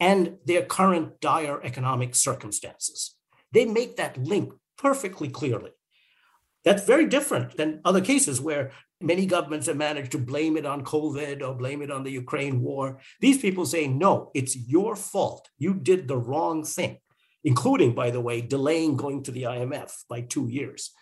and 0.00 0.36
their 0.44 0.62
current 0.64 1.20
dire 1.20 1.60
economic 1.62 2.14
circumstances. 2.14 3.14
They 3.52 3.64
make 3.64 3.96
that 3.96 4.18
link 4.18 4.52
perfectly 4.78 5.28
clearly. 5.28 5.70
That's 6.64 6.84
very 6.84 7.06
different 7.06 7.56
than 7.56 7.80
other 7.84 8.00
cases 8.00 8.40
where 8.40 8.72
many 9.00 9.26
governments 9.26 9.66
have 9.66 9.76
managed 9.76 10.12
to 10.12 10.18
blame 10.18 10.56
it 10.56 10.64
on 10.64 10.84
COVID 10.84 11.42
or 11.42 11.54
blame 11.54 11.82
it 11.82 11.90
on 11.90 12.04
the 12.04 12.10
Ukraine 12.10 12.62
war. 12.62 13.00
These 13.20 13.38
people 13.38 13.66
say, 13.66 13.88
no, 13.88 14.30
it's 14.34 14.56
your 14.56 14.94
fault. 14.94 15.48
You 15.58 15.74
did 15.74 16.06
the 16.06 16.16
wrong 16.16 16.64
thing, 16.64 16.98
including, 17.42 17.94
by 17.94 18.10
the 18.10 18.20
way, 18.20 18.40
delaying 18.40 18.96
going 18.96 19.24
to 19.24 19.32
the 19.32 19.44
IMF 19.44 19.92
by 20.08 20.20
two 20.20 20.48
years. 20.48 20.92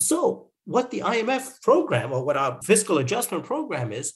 So, 0.00 0.50
what 0.64 0.90
the 0.90 1.00
IMF 1.00 1.62
program 1.62 2.12
or 2.12 2.24
what 2.24 2.36
our 2.36 2.60
fiscal 2.62 2.98
adjustment 2.98 3.44
program 3.44 3.92
is, 3.92 4.14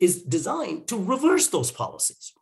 is 0.00 0.22
designed 0.22 0.88
to 0.88 0.96
reverse 0.96 1.48
those 1.48 1.70
policies. 1.70 2.32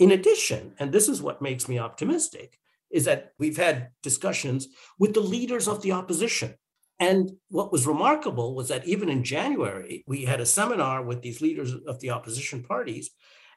In 0.00 0.10
addition, 0.12 0.72
and 0.78 0.90
this 0.90 1.10
is 1.10 1.20
what 1.20 1.42
makes 1.42 1.68
me 1.68 1.78
optimistic, 1.78 2.58
is 2.90 3.04
that 3.04 3.34
we've 3.38 3.58
had 3.58 3.90
discussions 4.02 4.66
with 4.98 5.12
the 5.12 5.20
leaders 5.20 5.68
of 5.68 5.82
the 5.82 5.92
opposition. 5.92 6.54
And 6.98 7.32
what 7.50 7.70
was 7.70 7.86
remarkable 7.86 8.54
was 8.54 8.68
that 8.68 8.88
even 8.88 9.10
in 9.10 9.24
January, 9.24 10.02
we 10.06 10.24
had 10.24 10.40
a 10.40 10.46
seminar 10.46 11.02
with 11.04 11.20
these 11.20 11.42
leaders 11.42 11.74
of 11.86 12.00
the 12.00 12.10
opposition 12.10 12.62
parties, 12.62 13.10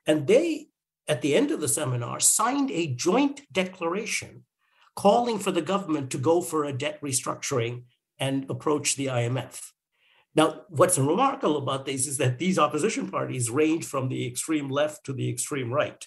and 0.06 0.28
they, 0.28 0.68
at 1.08 1.22
the 1.22 1.34
end 1.34 1.50
of 1.50 1.62
the 1.62 1.68
seminar, 1.70 2.20
signed 2.20 2.72
a 2.72 2.94
joint 2.94 3.42
declaration 3.50 4.44
calling 4.98 5.40
for 5.40 5.52
the 5.52 5.62
government 5.62 6.12
to 6.12 6.18
go 6.18 6.42
for 6.42 6.66
a 6.66 6.74
debt 6.74 7.00
restructuring 7.02 7.84
and 8.20 8.50
approach 8.50 8.98
the 8.98 9.06
IMF. 9.06 9.72
Now, 10.36 10.64
what's 10.68 10.98
remarkable 10.98 11.56
about 11.56 11.86
this 11.86 12.06
is 12.06 12.18
that 12.18 12.38
these 12.38 12.60
opposition 12.60 13.10
parties 13.10 13.50
range 13.50 13.86
from 13.86 14.10
the 14.10 14.28
extreme 14.28 14.70
left 14.70 15.06
to 15.06 15.14
the 15.14 15.30
extreme 15.30 15.72
right. 15.72 16.06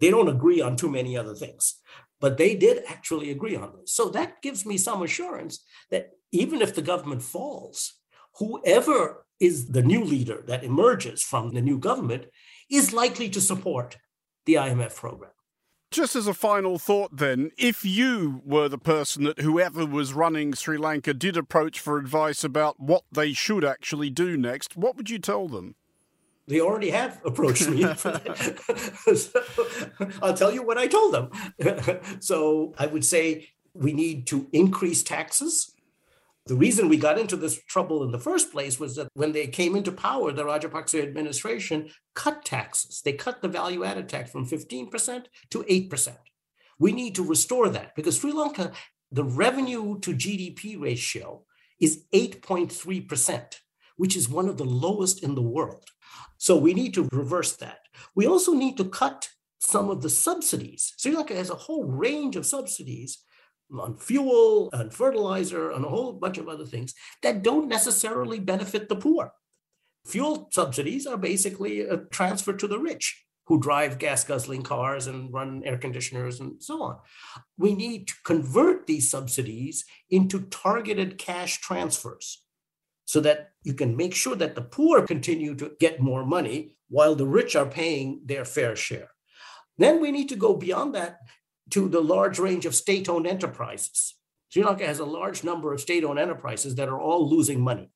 They 0.00 0.10
don't 0.10 0.28
agree 0.28 0.60
on 0.60 0.76
too 0.76 0.90
many 0.90 1.16
other 1.16 1.34
things, 1.34 1.74
but 2.20 2.38
they 2.38 2.54
did 2.54 2.82
actually 2.88 3.30
agree 3.30 3.56
on 3.56 3.72
this. 3.78 3.92
So 3.92 4.08
that 4.10 4.42
gives 4.42 4.64
me 4.64 4.76
some 4.76 5.02
assurance 5.02 5.64
that 5.90 6.10
even 6.32 6.62
if 6.62 6.74
the 6.74 6.82
government 6.82 7.22
falls, 7.22 7.94
whoever 8.38 9.24
is 9.40 9.68
the 9.68 9.82
new 9.82 10.04
leader 10.04 10.42
that 10.46 10.64
emerges 10.64 11.22
from 11.22 11.50
the 11.54 11.60
new 11.60 11.78
government 11.78 12.26
is 12.70 12.92
likely 12.92 13.28
to 13.30 13.40
support 13.40 13.96
the 14.46 14.54
IMF 14.54 14.94
program. 14.94 15.30
Just 15.90 16.14
as 16.14 16.26
a 16.26 16.34
final 16.34 16.78
thought, 16.78 17.16
then, 17.16 17.50
if 17.56 17.82
you 17.82 18.42
were 18.44 18.68
the 18.68 18.76
person 18.76 19.24
that 19.24 19.40
whoever 19.40 19.86
was 19.86 20.12
running 20.12 20.52
Sri 20.52 20.76
Lanka 20.76 21.14
did 21.14 21.34
approach 21.34 21.80
for 21.80 21.96
advice 21.96 22.44
about 22.44 22.78
what 22.78 23.04
they 23.10 23.32
should 23.32 23.64
actually 23.64 24.10
do 24.10 24.36
next, 24.36 24.76
what 24.76 24.96
would 24.96 25.08
you 25.08 25.18
tell 25.18 25.48
them? 25.48 25.76
They 26.48 26.60
already 26.60 26.90
have 26.90 27.20
approached 27.24 27.68
me. 27.68 27.82
so 27.94 29.42
I'll 30.22 30.34
tell 30.34 30.52
you 30.52 30.62
what 30.62 30.78
I 30.78 30.86
told 30.86 31.14
them. 31.14 31.30
so 32.20 32.74
I 32.78 32.86
would 32.86 33.04
say 33.04 33.48
we 33.74 33.92
need 33.92 34.26
to 34.28 34.48
increase 34.52 35.02
taxes 35.02 35.72
The 36.48 36.56
reason 36.56 36.88
we 36.88 36.96
got 36.96 37.18
into 37.18 37.36
this 37.36 37.62
trouble 37.62 38.02
in 38.04 38.10
the 38.10 38.18
first 38.18 38.50
place 38.50 38.80
was 38.80 38.96
that 38.96 39.08
when 39.12 39.32
they 39.32 39.46
came 39.46 39.76
into 39.76 39.92
power, 39.92 40.32
the 40.32 40.44
Rajapaksa 40.44 41.02
administration 41.02 41.90
cut 42.14 42.42
taxes. 42.42 43.02
They 43.04 43.12
cut 43.12 43.42
the 43.42 43.48
value 43.48 43.84
added 43.84 44.08
tax 44.08 44.30
from 44.30 44.46
15% 44.46 45.26
to 45.50 45.62
8%. 45.62 46.16
We 46.78 46.92
need 46.92 47.14
to 47.16 47.22
restore 47.22 47.68
that 47.68 47.94
because 47.94 48.18
Sri 48.18 48.32
Lanka, 48.32 48.72
the 49.12 49.24
revenue 49.24 50.00
to 50.00 50.14
GDP 50.14 50.80
ratio 50.80 51.42
is 51.78 52.04
8.3%, 52.14 53.60
which 53.98 54.16
is 54.16 54.30
one 54.30 54.48
of 54.48 54.56
the 54.56 54.64
lowest 54.64 55.22
in 55.22 55.34
the 55.34 55.42
world. 55.42 55.84
So 56.36 56.56
we 56.56 56.74
need 56.74 56.94
to 56.94 57.08
reverse 57.12 57.56
that. 57.56 57.80
We 58.14 58.26
also 58.26 58.52
need 58.52 58.76
to 58.76 58.84
cut 58.84 59.28
some 59.58 59.90
of 59.90 60.02
the 60.02 60.10
subsidies. 60.10 60.94
Sri 60.96 61.14
Lanka 61.14 61.34
has 61.34 61.50
a 61.50 61.54
whole 61.54 61.84
range 61.84 62.36
of 62.36 62.46
subsidies 62.46 63.18
on 63.76 63.96
fuel 63.96 64.70
and 64.72 64.92
fertilizer 64.92 65.72
and 65.72 65.84
a 65.84 65.88
whole 65.88 66.12
bunch 66.12 66.38
of 66.38 66.48
other 66.48 66.64
things 66.64 66.94
that 67.22 67.42
don't 67.42 67.68
necessarily 67.68 68.38
benefit 68.38 68.88
the 68.88 68.96
poor. 68.96 69.32
Fuel 70.06 70.48
subsidies 70.52 71.06
are 71.06 71.18
basically 71.18 71.80
a 71.80 71.98
transfer 71.98 72.54
to 72.54 72.66
the 72.66 72.78
rich 72.78 73.24
who 73.46 73.60
drive 73.60 73.98
gas 73.98 74.24
guzzling 74.24 74.62
cars 74.62 75.06
and 75.06 75.32
run 75.32 75.62
air 75.64 75.78
conditioners 75.78 76.40
and 76.40 76.62
so 76.62 76.82
on. 76.82 76.96
We 77.56 77.74
need 77.74 78.08
to 78.08 78.14
convert 78.24 78.86
these 78.86 79.10
subsidies 79.10 79.84
into 80.10 80.42
targeted 80.42 81.18
cash 81.18 81.60
transfers 81.60 82.42
so 83.08 83.20
that 83.20 83.52
you 83.62 83.72
can 83.72 83.96
make 83.96 84.14
sure 84.14 84.36
that 84.36 84.54
the 84.54 84.60
poor 84.60 85.06
continue 85.06 85.54
to 85.54 85.72
get 85.80 85.98
more 85.98 86.26
money 86.26 86.76
while 86.90 87.14
the 87.14 87.26
rich 87.26 87.56
are 87.56 87.64
paying 87.64 88.20
their 88.26 88.44
fair 88.44 88.76
share. 88.76 89.08
Then 89.78 90.02
we 90.02 90.12
need 90.12 90.28
to 90.28 90.36
go 90.36 90.54
beyond 90.54 90.94
that 90.94 91.20
to 91.70 91.88
the 91.88 92.02
large 92.02 92.38
range 92.38 92.66
of 92.66 92.74
state 92.74 93.08
owned 93.08 93.26
enterprises. 93.26 94.14
Sri 94.50 94.62
Lanka 94.62 94.84
has 94.84 94.98
a 94.98 95.06
large 95.06 95.42
number 95.42 95.72
of 95.72 95.80
state 95.80 96.04
owned 96.04 96.18
enterprises 96.18 96.74
that 96.74 96.90
are 96.90 97.00
all 97.00 97.30
losing 97.30 97.62
money. 97.62 97.90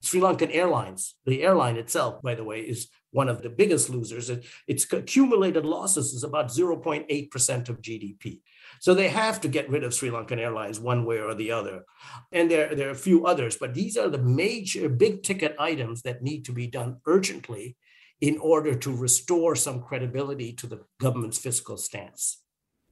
Sri 0.00 0.18
Lankan 0.20 0.54
Airlines, 0.54 1.14
the 1.26 1.42
airline 1.42 1.76
itself, 1.76 2.22
by 2.22 2.34
the 2.34 2.44
way, 2.44 2.60
is 2.60 2.88
one 3.10 3.28
of 3.28 3.42
the 3.42 3.50
biggest 3.50 3.90
losers. 3.90 4.30
Its 4.66 4.90
accumulated 4.90 5.66
losses 5.66 6.14
is 6.14 6.24
about 6.24 6.46
0.8% 6.46 7.68
of 7.68 7.82
GDP. 7.82 8.40
So 8.80 8.94
they 8.94 9.08
have 9.08 9.40
to 9.42 9.48
get 9.48 9.68
rid 9.68 9.84
of 9.84 9.94
Sri 9.94 10.10
Lankan 10.10 10.38
Airlines 10.38 10.80
one 10.80 11.04
way 11.04 11.18
or 11.18 11.34
the 11.34 11.50
other. 11.50 11.84
And 12.32 12.50
there, 12.50 12.74
there 12.74 12.88
are 12.88 12.92
a 12.92 12.96
few 12.96 13.26
others, 13.26 13.56
but 13.56 13.74
these 13.74 13.96
are 13.96 14.08
the 14.08 14.18
major 14.18 14.88
big 14.88 15.22
ticket 15.22 15.56
items 15.58 16.02
that 16.02 16.22
need 16.22 16.44
to 16.46 16.52
be 16.52 16.66
done 16.66 17.00
urgently 17.06 17.76
in 18.20 18.38
order 18.38 18.74
to 18.74 18.96
restore 18.96 19.56
some 19.56 19.82
credibility 19.82 20.52
to 20.52 20.66
the 20.66 20.84
government's 20.98 21.38
fiscal 21.38 21.76
stance. 21.76 22.42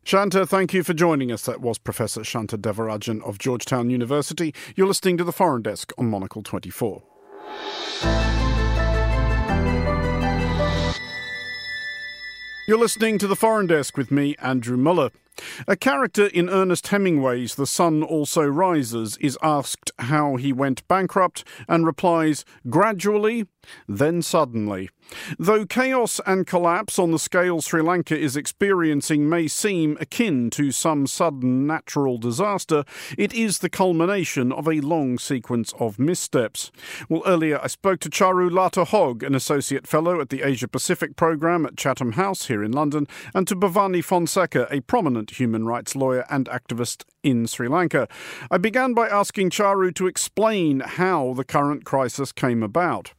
Shanta, 0.04 0.44
thank 0.44 0.74
you 0.74 0.82
for 0.82 0.94
joining 0.94 1.30
us. 1.30 1.42
That 1.46 1.60
was 1.60 1.78
Professor 1.78 2.24
Shanta 2.24 2.58
Devarajan 2.58 3.22
of 3.22 3.38
Georgetown 3.38 3.88
University. 3.88 4.52
You're 4.74 4.88
listening 4.88 5.16
to 5.18 5.24
the 5.24 5.32
Foreign 5.32 5.62
Desk 5.62 5.92
on 5.96 6.06
Monocle 6.10 6.42
24. 6.42 7.04
You're 12.66 12.78
listening 12.78 13.18
to 13.18 13.26
the 13.26 13.36
Foreign 13.36 13.66
Desk 13.66 13.96
with 13.96 14.10
me, 14.10 14.34
Andrew 14.40 14.76
Mueller. 14.76 15.10
A 15.66 15.76
character 15.76 16.26
in 16.26 16.48
Ernest 16.48 16.88
Hemingway's 16.88 17.54
The 17.54 17.66
Sun 17.66 18.02
Also 18.02 18.42
Rises 18.42 19.16
is 19.18 19.38
asked 19.42 19.90
how 19.98 20.36
he 20.36 20.52
went 20.52 20.86
bankrupt 20.88 21.44
and 21.68 21.86
replies, 21.86 22.44
gradually, 22.68 23.46
then 23.88 24.22
suddenly. 24.22 24.88
Though 25.38 25.66
chaos 25.66 26.20
and 26.24 26.46
collapse 26.46 26.98
on 26.98 27.10
the 27.10 27.18
scale 27.18 27.60
Sri 27.60 27.82
Lanka 27.82 28.18
is 28.18 28.36
experiencing 28.36 29.28
may 29.28 29.48
seem 29.48 29.96
akin 30.00 30.48
to 30.50 30.70
some 30.70 31.06
sudden 31.06 31.66
natural 31.66 32.18
disaster, 32.18 32.84
it 33.18 33.34
is 33.34 33.58
the 33.58 33.68
culmination 33.68 34.52
of 34.52 34.66
a 34.66 34.80
long 34.80 35.18
sequence 35.18 35.74
of 35.78 35.98
missteps. 35.98 36.70
Well, 37.08 37.22
earlier 37.26 37.60
I 37.62 37.66
spoke 37.66 38.00
to 38.00 38.10
Charu 38.10 38.50
Lata 38.50 38.86
an 38.92 39.34
Associate 39.34 39.86
Fellow 39.86 40.20
at 40.20 40.28
the 40.28 40.42
Asia 40.42 40.68
Pacific 40.68 41.16
Programme 41.16 41.66
at 41.66 41.76
Chatham 41.76 42.12
House 42.12 42.46
here 42.46 42.62
in 42.62 42.72
London, 42.72 43.06
and 43.34 43.48
to 43.48 43.56
Bhavani 43.56 44.04
Fonseca, 44.04 44.66
a 44.70 44.80
prominent 44.80 45.38
human 45.38 45.66
rights 45.66 45.96
lawyer 45.96 46.24
and 46.30 46.46
activist 46.46 47.04
in 47.22 47.46
Sri 47.46 47.68
Lanka. 47.68 48.08
I 48.50 48.58
began 48.58 48.94
by 48.94 49.08
asking 49.08 49.50
Charu 49.50 49.94
to 49.94 50.06
explain 50.06 50.80
how 50.80 51.34
the 51.34 51.44
current 51.44 51.84
crisis 51.84 52.32
came 52.32 52.62
about. 52.62 53.12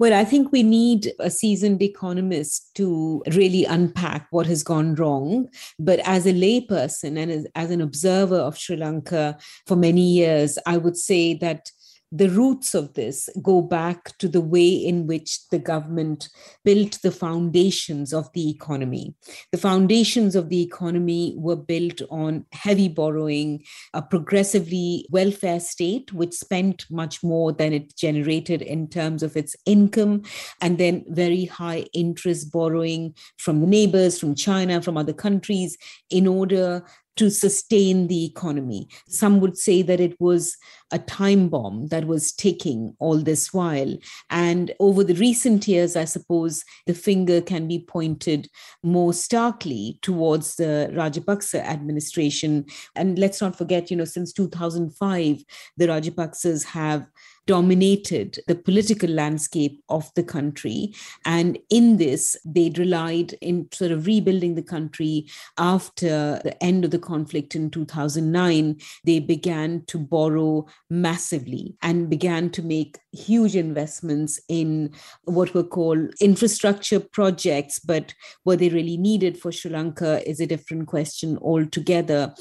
Well, 0.00 0.12
I 0.12 0.24
think 0.24 0.50
we 0.50 0.64
need 0.64 1.12
a 1.20 1.30
seasoned 1.30 1.80
economist 1.80 2.74
to 2.74 3.22
really 3.32 3.64
unpack 3.64 4.26
what 4.30 4.46
has 4.46 4.64
gone 4.64 4.96
wrong. 4.96 5.48
But 5.78 6.00
as 6.00 6.26
a 6.26 6.32
layperson 6.32 7.16
and 7.16 7.30
as, 7.30 7.46
as 7.54 7.70
an 7.70 7.80
observer 7.80 8.36
of 8.36 8.58
Sri 8.58 8.76
Lanka 8.76 9.38
for 9.66 9.76
many 9.76 10.02
years, 10.02 10.58
I 10.66 10.78
would 10.78 10.96
say 10.96 11.34
that 11.34 11.70
the 12.14 12.28
roots 12.28 12.74
of 12.74 12.94
this 12.94 13.28
go 13.42 13.60
back 13.60 14.16
to 14.18 14.28
the 14.28 14.40
way 14.40 14.68
in 14.68 15.08
which 15.08 15.48
the 15.48 15.58
government 15.58 16.28
built 16.64 17.00
the 17.02 17.10
foundations 17.10 18.14
of 18.14 18.32
the 18.34 18.48
economy. 18.48 19.12
The 19.50 19.58
foundations 19.58 20.36
of 20.36 20.48
the 20.48 20.62
economy 20.62 21.34
were 21.36 21.56
built 21.56 22.02
on 22.10 22.46
heavy 22.52 22.88
borrowing, 22.88 23.64
a 23.94 24.00
progressively 24.00 25.06
welfare 25.10 25.58
state, 25.58 26.12
which 26.12 26.34
spent 26.34 26.86
much 26.88 27.24
more 27.24 27.50
than 27.50 27.72
it 27.72 27.96
generated 27.96 28.62
in 28.62 28.86
terms 28.86 29.24
of 29.24 29.36
its 29.36 29.56
income, 29.66 30.22
and 30.60 30.78
then 30.78 31.04
very 31.08 31.46
high 31.46 31.86
interest 31.92 32.52
borrowing 32.52 33.12
from 33.38 33.68
neighbors, 33.68 34.20
from 34.20 34.36
China, 34.36 34.80
from 34.80 34.96
other 34.96 35.12
countries, 35.12 35.76
in 36.10 36.28
order 36.28 36.84
to 37.16 37.30
sustain 37.30 38.08
the 38.08 38.24
economy. 38.24 38.88
Some 39.08 39.40
would 39.40 39.56
say 39.56 39.82
that 39.82 40.00
it 40.00 40.20
was 40.20 40.56
a 40.92 40.98
time 40.98 41.48
bomb 41.48 41.88
that 41.88 42.06
was 42.06 42.32
ticking 42.32 42.94
all 42.98 43.18
this 43.18 43.52
while. 43.52 43.96
And 44.30 44.72
over 44.78 45.02
the 45.02 45.14
recent 45.14 45.66
years, 45.66 45.96
I 45.96 46.04
suppose 46.04 46.64
the 46.86 46.94
finger 46.94 47.40
can 47.40 47.66
be 47.66 47.80
pointed 47.80 48.48
more 48.82 49.12
starkly 49.12 49.98
towards 50.02 50.56
the 50.56 50.90
Rajapaksa 50.92 51.60
administration. 51.64 52.66
And 52.94 53.18
let's 53.18 53.40
not 53.40 53.56
forget, 53.56 53.90
you 53.90 53.96
know, 53.96 54.04
since 54.04 54.32
2005, 54.32 55.44
the 55.76 55.86
Rajapaksas 55.86 56.64
have 56.66 57.06
dominated 57.46 58.38
the 58.46 58.54
political 58.54 59.10
landscape 59.10 59.82
of 59.88 60.10
the 60.14 60.22
country. 60.22 60.94
And 61.24 61.58
in 61.70 61.98
this, 61.98 62.36
they 62.44 62.72
relied 62.76 63.34
in 63.40 63.68
sort 63.72 63.90
of 63.90 64.06
rebuilding 64.06 64.54
the 64.54 64.62
country 64.62 65.26
after 65.58 66.40
the 66.42 66.56
end 66.62 66.84
of 66.84 66.90
the 66.90 66.98
conflict 66.98 67.54
in 67.54 67.70
2009. 67.70 68.78
They 69.04 69.20
began 69.20 69.84
to 69.86 69.98
borrow 69.98 70.66
massively 70.88 71.76
and 71.82 72.08
began 72.10 72.50
to 72.50 72.62
make 72.62 72.98
huge 73.12 73.56
investments 73.56 74.40
in 74.48 74.92
what 75.24 75.54
were 75.54 75.64
called 75.64 76.14
infrastructure 76.20 77.00
projects. 77.00 77.78
But 77.78 78.14
were 78.44 78.56
they 78.56 78.68
really 78.70 78.96
needed 78.96 79.38
for 79.38 79.52
Sri 79.52 79.70
Lanka 79.70 80.28
is 80.28 80.40
a 80.40 80.46
different 80.46 80.86
question 80.86 81.38
altogether. 81.38 82.34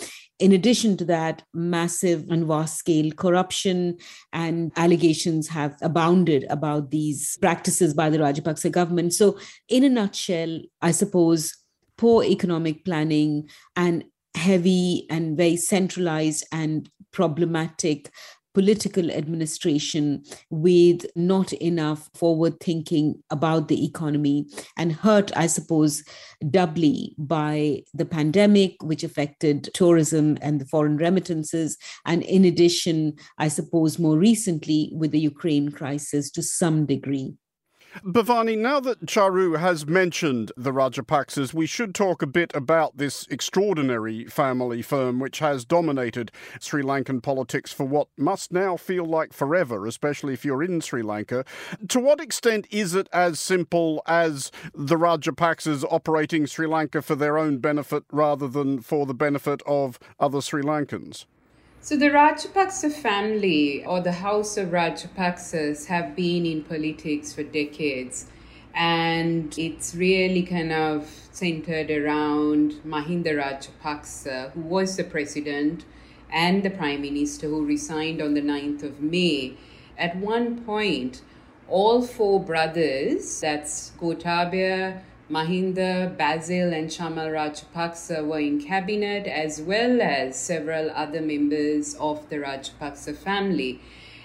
In 0.43 0.51
addition 0.51 0.97
to 0.97 1.05
that, 1.05 1.41
massive 1.53 2.29
and 2.29 2.45
vast 2.45 2.77
scale 2.77 3.11
corruption 3.11 3.97
and 4.33 4.73
allegations 4.75 5.47
have 5.47 5.77
abounded 5.81 6.45
about 6.49 6.91
these 6.91 7.37
practices 7.37 7.93
by 7.93 8.09
the 8.09 8.17
Rajapaksa 8.17 8.69
government. 8.69 9.13
So, 9.13 9.39
in 9.69 9.85
a 9.85 9.89
nutshell, 9.89 10.59
I 10.81 10.91
suppose 10.91 11.55
poor 11.97 12.25
economic 12.25 12.83
planning 12.83 13.47
and 13.77 14.03
heavy 14.35 15.07
and 15.09 15.37
very 15.37 15.55
centralized 15.55 16.45
and 16.51 16.89
problematic 17.13 18.11
political 18.53 19.11
administration 19.11 20.23
with 20.49 21.05
not 21.15 21.53
enough 21.53 22.09
forward 22.13 22.59
thinking 22.59 23.21
about 23.29 23.67
the 23.67 23.85
economy 23.85 24.45
and 24.77 24.91
hurt, 24.91 25.31
I 25.35 25.47
suppose, 25.47 26.03
doubly 26.49 27.15
by 27.17 27.83
the 27.93 28.05
pandemic, 28.05 28.81
which 28.83 29.03
affected 29.03 29.69
tourism 29.73 30.37
and 30.41 30.61
the 30.61 30.65
foreign 30.65 30.97
remittances. 30.97 31.77
And 32.05 32.23
in 32.23 32.45
addition, 32.45 33.13
I 33.37 33.47
suppose 33.47 33.99
more 33.99 34.17
recently 34.17 34.91
with 34.95 35.11
the 35.11 35.19
Ukraine 35.19 35.69
crisis 35.69 36.29
to 36.31 36.43
some 36.43 36.85
degree. 36.85 37.35
Bhavani, 38.01 38.57
now 38.57 38.79
that 38.79 39.05
Charu 39.05 39.59
has 39.59 39.85
mentioned 39.85 40.51
the 40.57 40.71
Rajapaksas, 40.71 41.53
we 41.53 41.67
should 41.67 41.93
talk 41.93 42.23
a 42.23 42.27
bit 42.27 42.51
about 42.55 42.97
this 42.97 43.27
extraordinary 43.29 44.25
family 44.25 44.81
firm 44.81 45.19
which 45.19 45.37
has 45.39 45.63
dominated 45.63 46.31
Sri 46.59 46.81
Lankan 46.81 47.21
politics 47.21 47.71
for 47.71 47.83
what 47.83 48.07
must 48.17 48.51
now 48.51 48.77
feel 48.77 49.05
like 49.05 49.31
forever, 49.31 49.85
especially 49.85 50.33
if 50.33 50.43
you're 50.43 50.63
in 50.63 50.81
Sri 50.81 51.03
Lanka. 51.03 51.45
To 51.89 51.99
what 51.99 52.19
extent 52.19 52.65
is 52.71 52.95
it 52.95 53.07
as 53.13 53.39
simple 53.39 54.01
as 54.07 54.51
the 54.73 54.97
Rajapaksas 54.97 55.85
operating 55.91 56.47
Sri 56.47 56.65
Lanka 56.65 57.03
for 57.03 57.15
their 57.15 57.37
own 57.37 57.59
benefit 57.59 58.05
rather 58.11 58.47
than 58.47 58.81
for 58.81 59.05
the 59.05 59.13
benefit 59.13 59.61
of 59.67 59.99
other 60.19 60.41
Sri 60.41 60.63
Lankans? 60.63 61.25
So 61.83 61.97
the 61.97 62.11
Rajapaksa 62.11 62.93
family 62.93 63.83
or 63.83 63.99
the 63.99 64.13
House 64.13 64.55
of 64.55 64.69
Rajapaksas 64.69 65.87
have 65.87 66.15
been 66.15 66.45
in 66.45 66.63
politics 66.63 67.33
for 67.33 67.43
decades. 67.43 68.27
And 68.73 69.53
it's 69.59 69.93
really 69.93 70.43
kind 70.43 70.71
of 70.71 71.13
centered 71.33 71.91
around 71.91 72.75
Mahinda 72.87 73.35
Rajapaksa, 73.35 74.51
who 74.51 74.61
was 74.61 74.95
the 74.95 75.03
president 75.03 75.83
and 76.31 76.63
the 76.63 76.69
Prime 76.69 77.01
Minister, 77.01 77.49
who 77.49 77.65
resigned 77.65 78.21
on 78.21 78.33
the 78.33 78.41
9th 78.41 78.83
of 78.83 79.01
May, 79.01 79.57
at 79.97 80.15
one 80.15 80.63
point, 80.63 81.21
all 81.67 82.01
four 82.01 82.39
brothers, 82.41 83.41
that's 83.41 83.91
Gotabaya, 83.99 85.01
Mahinda, 85.29 86.17
Basil, 86.17 86.73
and 86.73 86.89
Chamal 86.89 87.31
Rajapaksa 87.31 88.25
were 88.25 88.39
in 88.39 88.61
cabinet, 88.61 89.25
as 89.25 89.61
well 89.61 90.01
as 90.01 90.37
several 90.37 90.89
other 90.91 91.21
members 91.21 91.95
of 91.95 92.27
the 92.29 92.37
Rajapaksa 92.37 93.15
family. 93.15 93.79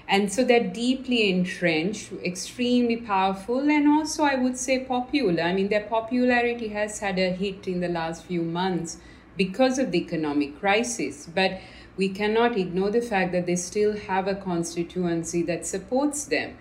And 0.09 0.33
so 0.33 0.43
they're 0.43 0.73
deeply 0.73 1.31
entrenched, 1.31 2.13
extremely 2.25 2.97
powerful, 2.97 3.71
and 3.71 3.87
also 3.87 4.25
I 4.25 4.35
would 4.35 4.57
say 4.57 4.81
popular. 4.81 5.43
I 5.43 5.53
mean, 5.53 5.69
their 5.69 5.85
popularity 5.85 6.69
has 6.69 6.99
had 6.99 7.19
a 7.19 7.31
hit 7.31 7.69
in 7.69 7.81
the 7.81 7.89
last 7.89 8.25
few 8.25 8.43
months 8.43 8.97
because 9.37 9.79
of 9.79 9.93
the 9.93 9.99
economic 9.99 10.59
crisis. 10.59 11.29
But 11.33 11.61
we 11.97 12.09
cannot 12.09 12.57
ignore 12.57 12.91
the 12.91 13.03
fact 13.03 13.33
that 13.33 13.47
they 13.47 13.57
still 13.57 13.97
have 13.97 14.27
a 14.27 14.35
constituency 14.35 15.43
that 15.43 15.67
supports 15.67 16.25
them. 16.25 16.57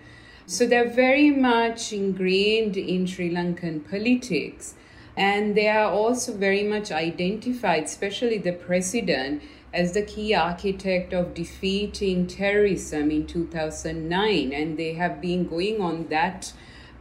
So 0.50 0.66
they're 0.66 0.88
very 0.88 1.30
much 1.30 1.92
ingrained 1.92 2.78
in 2.78 3.06
Sri 3.06 3.30
Lankan 3.30 3.86
politics. 3.86 4.76
And 5.14 5.54
they 5.54 5.68
are 5.68 5.90
also 5.90 6.32
very 6.32 6.62
much 6.62 6.90
identified, 6.90 7.84
especially 7.84 8.38
the 8.38 8.54
president, 8.54 9.42
as 9.74 9.92
the 9.92 10.00
key 10.00 10.34
architect 10.34 11.12
of 11.12 11.34
defeating 11.34 12.26
terrorism 12.26 13.10
in 13.10 13.26
2009. 13.26 14.54
And 14.54 14.78
they 14.78 14.94
have 14.94 15.20
been 15.20 15.46
going 15.46 15.82
on 15.82 16.06
that 16.08 16.54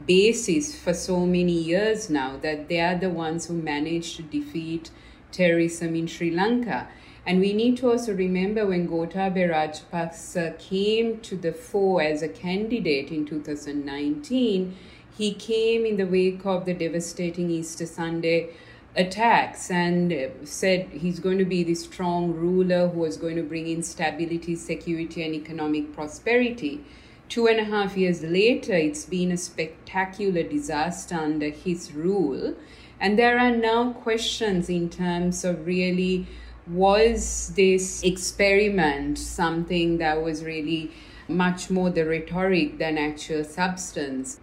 basis 0.05 0.77
for 0.77 0.93
so 0.93 1.25
many 1.25 1.53
years 1.53 2.09
now 2.09 2.35
that 2.41 2.67
they 2.67 2.81
are 2.81 2.97
the 2.97 3.09
ones 3.09 3.47
who 3.47 3.53
managed 3.53 4.17
to 4.17 4.23
defeat 4.23 4.91
terrorism 5.31 5.95
in 5.95 6.07
Sri 6.07 6.31
Lanka. 6.31 6.89
And 7.27 7.41
we 7.41 7.51
need 7.51 7.75
to 7.79 7.91
also 7.91 8.13
remember 8.13 8.65
when 8.65 8.87
Gotabaya 8.87 9.51
Rajapaksa 9.51 10.57
came 10.57 11.19
to 11.19 11.35
the 11.35 11.51
fore 11.51 12.01
as 12.01 12.21
a 12.21 12.29
candidate 12.29 13.11
in 13.11 13.25
2019, 13.25 14.73
he 15.17 15.33
came 15.33 15.85
in 15.85 15.97
the 15.97 16.05
wake 16.05 16.45
of 16.45 16.63
the 16.63 16.73
devastating 16.73 17.49
Easter 17.49 17.85
Sunday 17.85 18.51
attacks 18.95 19.69
and 19.69 20.31
said 20.45 20.87
he's 20.87 21.19
going 21.19 21.37
to 21.37 21.45
be 21.45 21.63
the 21.63 21.75
strong 21.75 22.31
ruler 22.31 22.87
who 22.87 23.03
is 23.03 23.17
going 23.17 23.35
to 23.35 23.43
bring 23.43 23.67
in 23.67 23.83
stability, 23.83 24.55
security, 24.55 25.21
and 25.21 25.35
economic 25.35 25.93
prosperity. 25.93 26.81
Two 27.27 27.47
and 27.47 27.59
a 27.59 27.65
half 27.65 27.97
years 27.97 28.23
later, 28.23 28.73
it's 28.73 29.03
been 29.03 29.33
a 29.33 29.37
spectacular 29.37 30.43
disaster 30.43 31.15
under 31.15 31.49
his 31.49 31.91
rule. 31.91 32.55
And 33.01 33.19
there 33.19 33.37
are 33.37 33.51
now 33.51 33.91
questions 33.91 34.69
in 34.69 34.89
terms 34.89 35.43
of 35.43 35.67
really 35.67 36.25
was 36.69 37.53
this 37.55 38.03
experiment 38.03 39.17
something 39.17 39.97
that 39.99 40.21
was 40.21 40.43
really 40.43 40.91
much 41.27 41.69
more 41.69 41.89
the 41.89 42.05
rhetoric 42.05 42.77
than 42.77 42.97
actual 42.97 43.43
substance? 43.43 44.39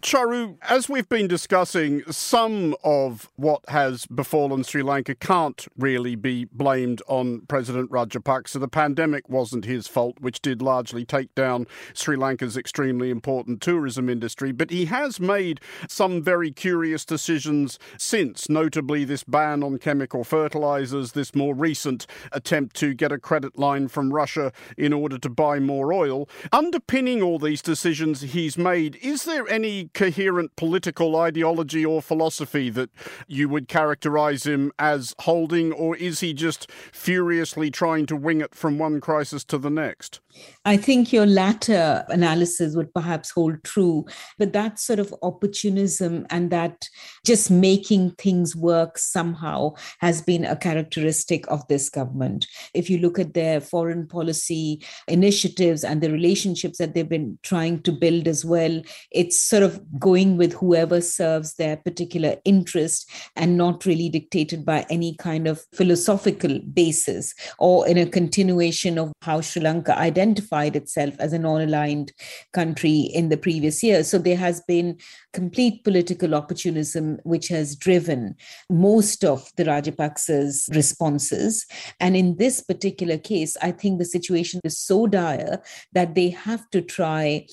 Charu, 0.00 0.56
as 0.62 0.88
we've 0.88 1.08
been 1.08 1.28
discussing, 1.28 2.02
some 2.10 2.74
of 2.82 3.30
what 3.36 3.62
has 3.68 4.06
befallen 4.06 4.64
Sri 4.64 4.82
Lanka 4.82 5.14
can't 5.14 5.66
really 5.76 6.14
be 6.14 6.44
blamed 6.46 7.02
on 7.08 7.42
President 7.42 7.90
Rajapaksa. 7.90 8.60
The 8.60 8.68
pandemic 8.68 9.28
wasn't 9.28 9.64
his 9.64 9.86
fault, 9.86 10.18
which 10.20 10.42
did 10.42 10.60
largely 10.60 11.04
take 11.04 11.34
down 11.34 11.66
Sri 11.94 12.16
Lanka's 12.16 12.56
extremely 12.56 13.10
important 13.10 13.60
tourism 13.60 14.08
industry. 14.08 14.52
But 14.52 14.70
he 14.70 14.86
has 14.86 15.20
made 15.20 15.60
some 15.88 16.22
very 16.22 16.50
curious 16.50 17.04
decisions 17.04 17.78
since, 17.96 18.48
notably 18.48 19.04
this 19.04 19.24
ban 19.24 19.62
on 19.62 19.78
chemical 19.78 20.24
fertilizers, 20.24 21.12
this 21.12 21.34
more 21.34 21.54
recent 21.54 22.06
attempt 22.32 22.76
to 22.76 22.94
get 22.94 23.12
a 23.12 23.18
credit 23.18 23.58
line 23.58 23.88
from 23.88 24.12
Russia 24.12 24.52
in 24.76 24.92
order 24.92 25.18
to 25.18 25.30
buy 25.30 25.58
more 25.58 25.92
oil. 25.92 26.28
Underpinning 26.52 27.22
all 27.22 27.38
these 27.38 27.62
decisions 27.62 28.20
he's 28.20 28.58
made, 28.58 28.96
is 29.02 29.24
there 29.24 29.48
any 29.48 29.61
any 29.62 29.90
coherent 29.94 30.56
political 30.56 31.14
ideology 31.16 31.84
or 31.84 32.02
philosophy 32.02 32.68
that 32.70 32.90
you 33.28 33.48
would 33.48 33.68
characterize 33.68 34.44
him 34.44 34.72
as 34.78 35.14
holding, 35.20 35.72
or 35.72 35.96
is 35.96 36.18
he 36.20 36.34
just 36.34 36.70
furiously 36.92 37.70
trying 37.70 38.04
to 38.06 38.16
wing 38.16 38.40
it 38.40 38.54
from 38.54 38.76
one 38.76 39.00
crisis 39.00 39.44
to 39.44 39.58
the 39.58 39.70
next? 39.70 40.20
I 40.64 40.76
think 40.76 41.12
your 41.12 41.26
latter 41.26 42.04
analysis 42.08 42.76
would 42.76 42.94
perhaps 42.94 43.30
hold 43.30 43.62
true, 43.64 44.06
but 44.38 44.52
that 44.52 44.78
sort 44.78 45.00
of 45.00 45.14
opportunism 45.22 46.26
and 46.30 46.50
that 46.50 46.88
just 47.26 47.50
making 47.50 48.12
things 48.12 48.54
work 48.54 48.96
somehow 48.96 49.74
has 49.98 50.22
been 50.22 50.44
a 50.44 50.56
characteristic 50.56 51.44
of 51.48 51.66
this 51.66 51.88
government. 51.88 52.46
If 52.74 52.88
you 52.88 52.98
look 52.98 53.18
at 53.18 53.34
their 53.34 53.60
foreign 53.60 54.06
policy 54.06 54.84
initiatives 55.08 55.82
and 55.82 56.00
the 56.00 56.10
relationships 56.12 56.78
that 56.78 56.94
they've 56.94 57.08
been 57.08 57.38
trying 57.42 57.82
to 57.82 57.92
build 57.92 58.28
as 58.28 58.44
well, 58.44 58.82
it's 59.10 59.42
sort 59.42 59.64
of 59.64 59.80
going 59.98 60.36
with 60.36 60.52
whoever 60.52 61.00
serves 61.00 61.54
their 61.54 61.76
particular 61.76 62.36
interest 62.44 63.10
and 63.34 63.56
not 63.56 63.84
really 63.84 64.08
dictated 64.08 64.64
by 64.64 64.86
any 64.90 65.16
kind 65.16 65.48
of 65.48 65.64
philosophical 65.74 66.60
basis 66.72 67.34
or 67.58 67.86
in 67.88 67.98
a 67.98 68.06
continuation 68.06 68.98
of 68.98 69.12
how 69.22 69.40
Sri 69.40 69.62
Lanka 69.62 69.98
identifies 69.98 70.21
identified 70.22 70.76
itself 70.76 71.14
as 71.18 71.32
a 71.32 71.38
non 71.38 71.60
aligned 71.60 72.12
country 72.52 73.00
in 73.00 73.28
the 73.28 73.36
previous 73.36 73.82
year. 73.82 74.04
So 74.04 74.18
there 74.18 74.36
has 74.36 74.60
been 74.60 74.98
complete 75.32 75.84
political 75.84 76.34
opportunism, 76.34 77.18
which 77.24 77.48
has 77.48 77.76
driven 77.76 78.36
most 78.70 79.24
of 79.24 79.50
the 79.56 79.64
Rajapaksa's 79.64 80.68
responses. 80.74 81.66
And 82.00 82.16
in 82.16 82.36
this 82.36 82.62
particular 82.62 83.18
case, 83.18 83.56
I 83.60 83.72
think 83.72 83.98
the 83.98 84.04
situation 84.04 84.60
is 84.64 84.78
so 84.78 85.06
dire 85.06 85.60
that 85.92 86.14
they 86.14 86.30
have 86.30 86.68
to 86.70 86.80
try 86.80 87.46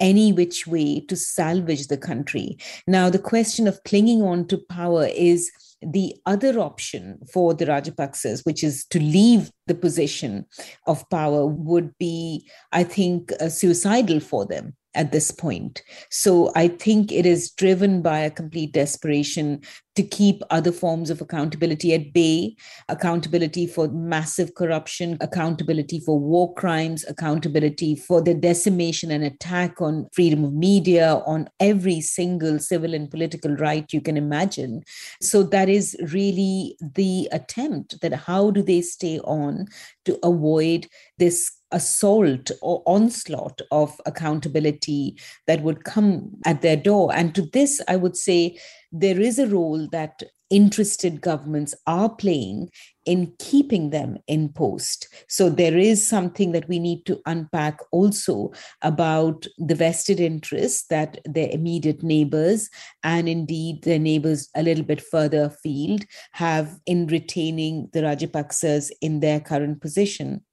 any 0.00 0.32
which 0.32 0.66
way 0.66 1.00
to 1.00 1.16
salvage 1.16 1.86
the 1.86 1.96
country. 1.96 2.58
Now, 2.86 3.10
the 3.10 3.18
question 3.18 3.66
of 3.66 3.82
clinging 3.84 4.22
on 4.22 4.46
to 4.48 4.58
power 4.58 5.06
is 5.06 5.50
the 5.82 6.16
other 6.26 6.58
option 6.58 7.18
for 7.32 7.54
the 7.54 7.66
Rajapaksas, 7.66 8.44
which 8.44 8.64
is 8.64 8.84
to 8.86 8.98
leave 8.98 9.50
the 9.66 9.74
position 9.74 10.46
of 10.86 11.08
power, 11.10 11.46
would 11.46 11.96
be, 11.98 12.48
I 12.72 12.84
think, 12.84 13.32
uh, 13.40 13.48
suicidal 13.48 14.20
for 14.20 14.46
them 14.46 14.74
at 14.94 15.12
this 15.12 15.30
point. 15.30 15.82
So 16.10 16.50
I 16.56 16.68
think 16.68 17.12
it 17.12 17.26
is 17.26 17.50
driven 17.50 18.02
by 18.02 18.20
a 18.20 18.30
complete 18.30 18.72
desperation 18.72 19.60
to 19.96 20.02
keep 20.02 20.42
other 20.50 20.72
forms 20.72 21.10
of 21.10 21.20
accountability 21.20 21.94
at 21.94 22.12
bay 22.12 22.54
accountability 22.88 23.66
for 23.66 23.88
massive 23.88 24.54
corruption, 24.54 25.16
accountability 25.20 26.00
for 26.00 26.18
war 26.18 26.54
crimes, 26.54 27.04
accountability 27.08 27.96
for 27.96 28.22
the 28.22 28.34
decimation 28.34 29.10
and 29.10 29.24
attack 29.24 29.80
on 29.80 30.06
freedom 30.12 30.44
of 30.44 30.52
media, 30.52 31.22
on 31.26 31.48
every 31.60 32.00
single 32.00 32.58
civil 32.58 32.94
and 32.94 33.10
political 33.10 33.54
right 33.56 33.92
you 33.92 34.00
can 34.00 34.16
imagine. 34.16 34.82
So 35.20 35.42
that 35.44 35.68
is 35.68 35.96
really 36.12 36.76
the 36.94 37.28
attempt 37.32 38.00
that 38.02 38.12
how 38.12 38.50
do 38.50 38.62
they 38.62 38.82
stay 38.82 39.18
on 39.20 39.66
to 40.04 40.18
avoid 40.22 40.86
this 41.18 41.50
assault 41.72 42.50
or 42.62 42.82
onslaught 42.86 43.60
of 43.70 44.00
accountability 44.06 45.18
that 45.46 45.62
would 45.62 45.84
come 45.84 46.30
at 46.44 46.62
their 46.62 46.76
door. 46.76 47.12
And 47.14 47.34
to 47.34 47.42
this, 47.52 47.80
I 47.88 47.96
would 47.96 48.16
say 48.16 48.58
there 48.92 49.20
is 49.20 49.38
a 49.38 49.48
role 49.48 49.88
that 49.92 50.22
interested 50.50 51.20
governments 51.20 51.74
are 51.86 52.08
playing 52.08 52.70
in 53.04 53.32
keeping 53.38 53.90
them 53.90 54.16
in 54.26 54.48
post. 54.48 55.08
So 55.28 55.48
there 55.48 55.76
is 55.76 56.06
something 56.06 56.52
that 56.52 56.68
we 56.68 56.78
need 56.78 57.04
to 57.06 57.20
unpack 57.26 57.78
also 57.90 58.52
about 58.82 59.46
the 59.58 59.74
vested 59.74 60.20
interests 60.20 60.86
that 60.88 61.18
their 61.24 61.48
immediate 61.50 62.02
neighbors 62.02 62.70
and 63.02 63.28
indeed 63.28 63.82
their 63.82 63.98
neighbors 63.98 64.48
a 64.54 64.62
little 64.62 64.84
bit 64.84 65.00
further 65.00 65.44
afield 65.44 66.04
have 66.32 66.78
in 66.86 67.06
retaining 67.06 67.88
the 67.92 68.00
Rajapaksas 68.00 68.90
in 69.00 69.20
their 69.20 69.40
current 69.40 69.80
position. 69.80 70.44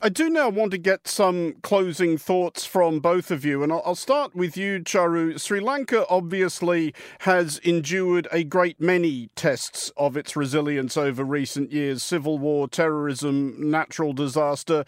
I 0.00 0.08
do 0.08 0.28
now 0.28 0.48
want 0.48 0.70
to 0.72 0.78
get 0.78 1.06
some 1.08 1.54
closing 1.62 2.18
thoughts 2.18 2.64
from 2.64 3.00
both 3.00 3.30
of 3.30 3.44
you, 3.44 3.62
and 3.62 3.72
I'll 3.72 3.94
start 3.94 4.34
with 4.34 4.56
you, 4.56 4.80
Charu. 4.80 5.38
Sri 5.40 5.60
Lanka 5.60 6.06
obviously 6.08 6.94
has 7.20 7.58
endured 7.58 8.28
a 8.32 8.44
great 8.44 8.80
many 8.80 9.30
tests 9.36 9.92
of 9.96 10.16
its 10.16 10.36
resilience 10.36 10.96
over 10.96 11.24
recent 11.24 11.72
years 11.72 12.02
civil 12.02 12.38
war, 12.38 12.68
terrorism, 12.68 13.54
natural 13.70 14.12
disaster. 14.12 14.84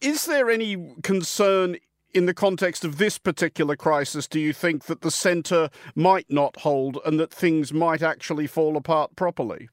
Is 0.00 0.26
there 0.26 0.50
any 0.50 0.94
concern 1.02 1.76
in 2.12 2.26
the 2.26 2.34
context 2.34 2.84
of 2.84 2.98
this 2.98 3.18
particular 3.18 3.76
crisis, 3.76 4.26
do 4.26 4.40
you 4.40 4.52
think 4.52 4.86
that 4.86 5.02
the 5.02 5.10
centre 5.10 5.70
might 5.94 6.26
not 6.28 6.56
hold 6.60 6.98
and 7.04 7.20
that 7.20 7.32
things 7.32 7.72
might 7.72 8.02
actually 8.02 8.46
fall 8.46 8.76
apart 8.76 9.14
properly? 9.14 9.68